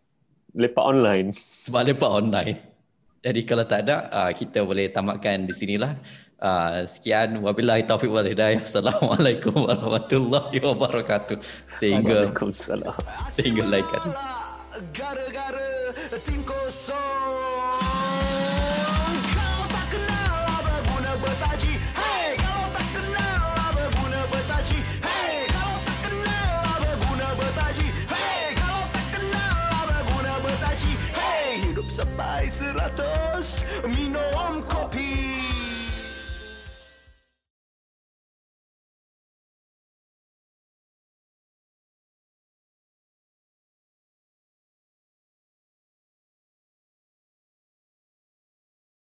[0.55, 1.35] lepak online.
[1.35, 2.57] sebab lepak online.
[3.19, 5.91] Jadi kalau tak ada, uh, kita boleh tamatkan di sinilah.
[6.39, 8.63] Uh, sekian wabillahi taufiq wal hidayah.
[8.63, 11.35] Assalamualaikum warahmatullahi wabarakatuh.
[11.67, 12.95] Sehingga Waalaikumsalam.
[13.35, 14.38] sehingga lain.
[14.93, 15.93] Gara-gara
[16.25, 16.43] tim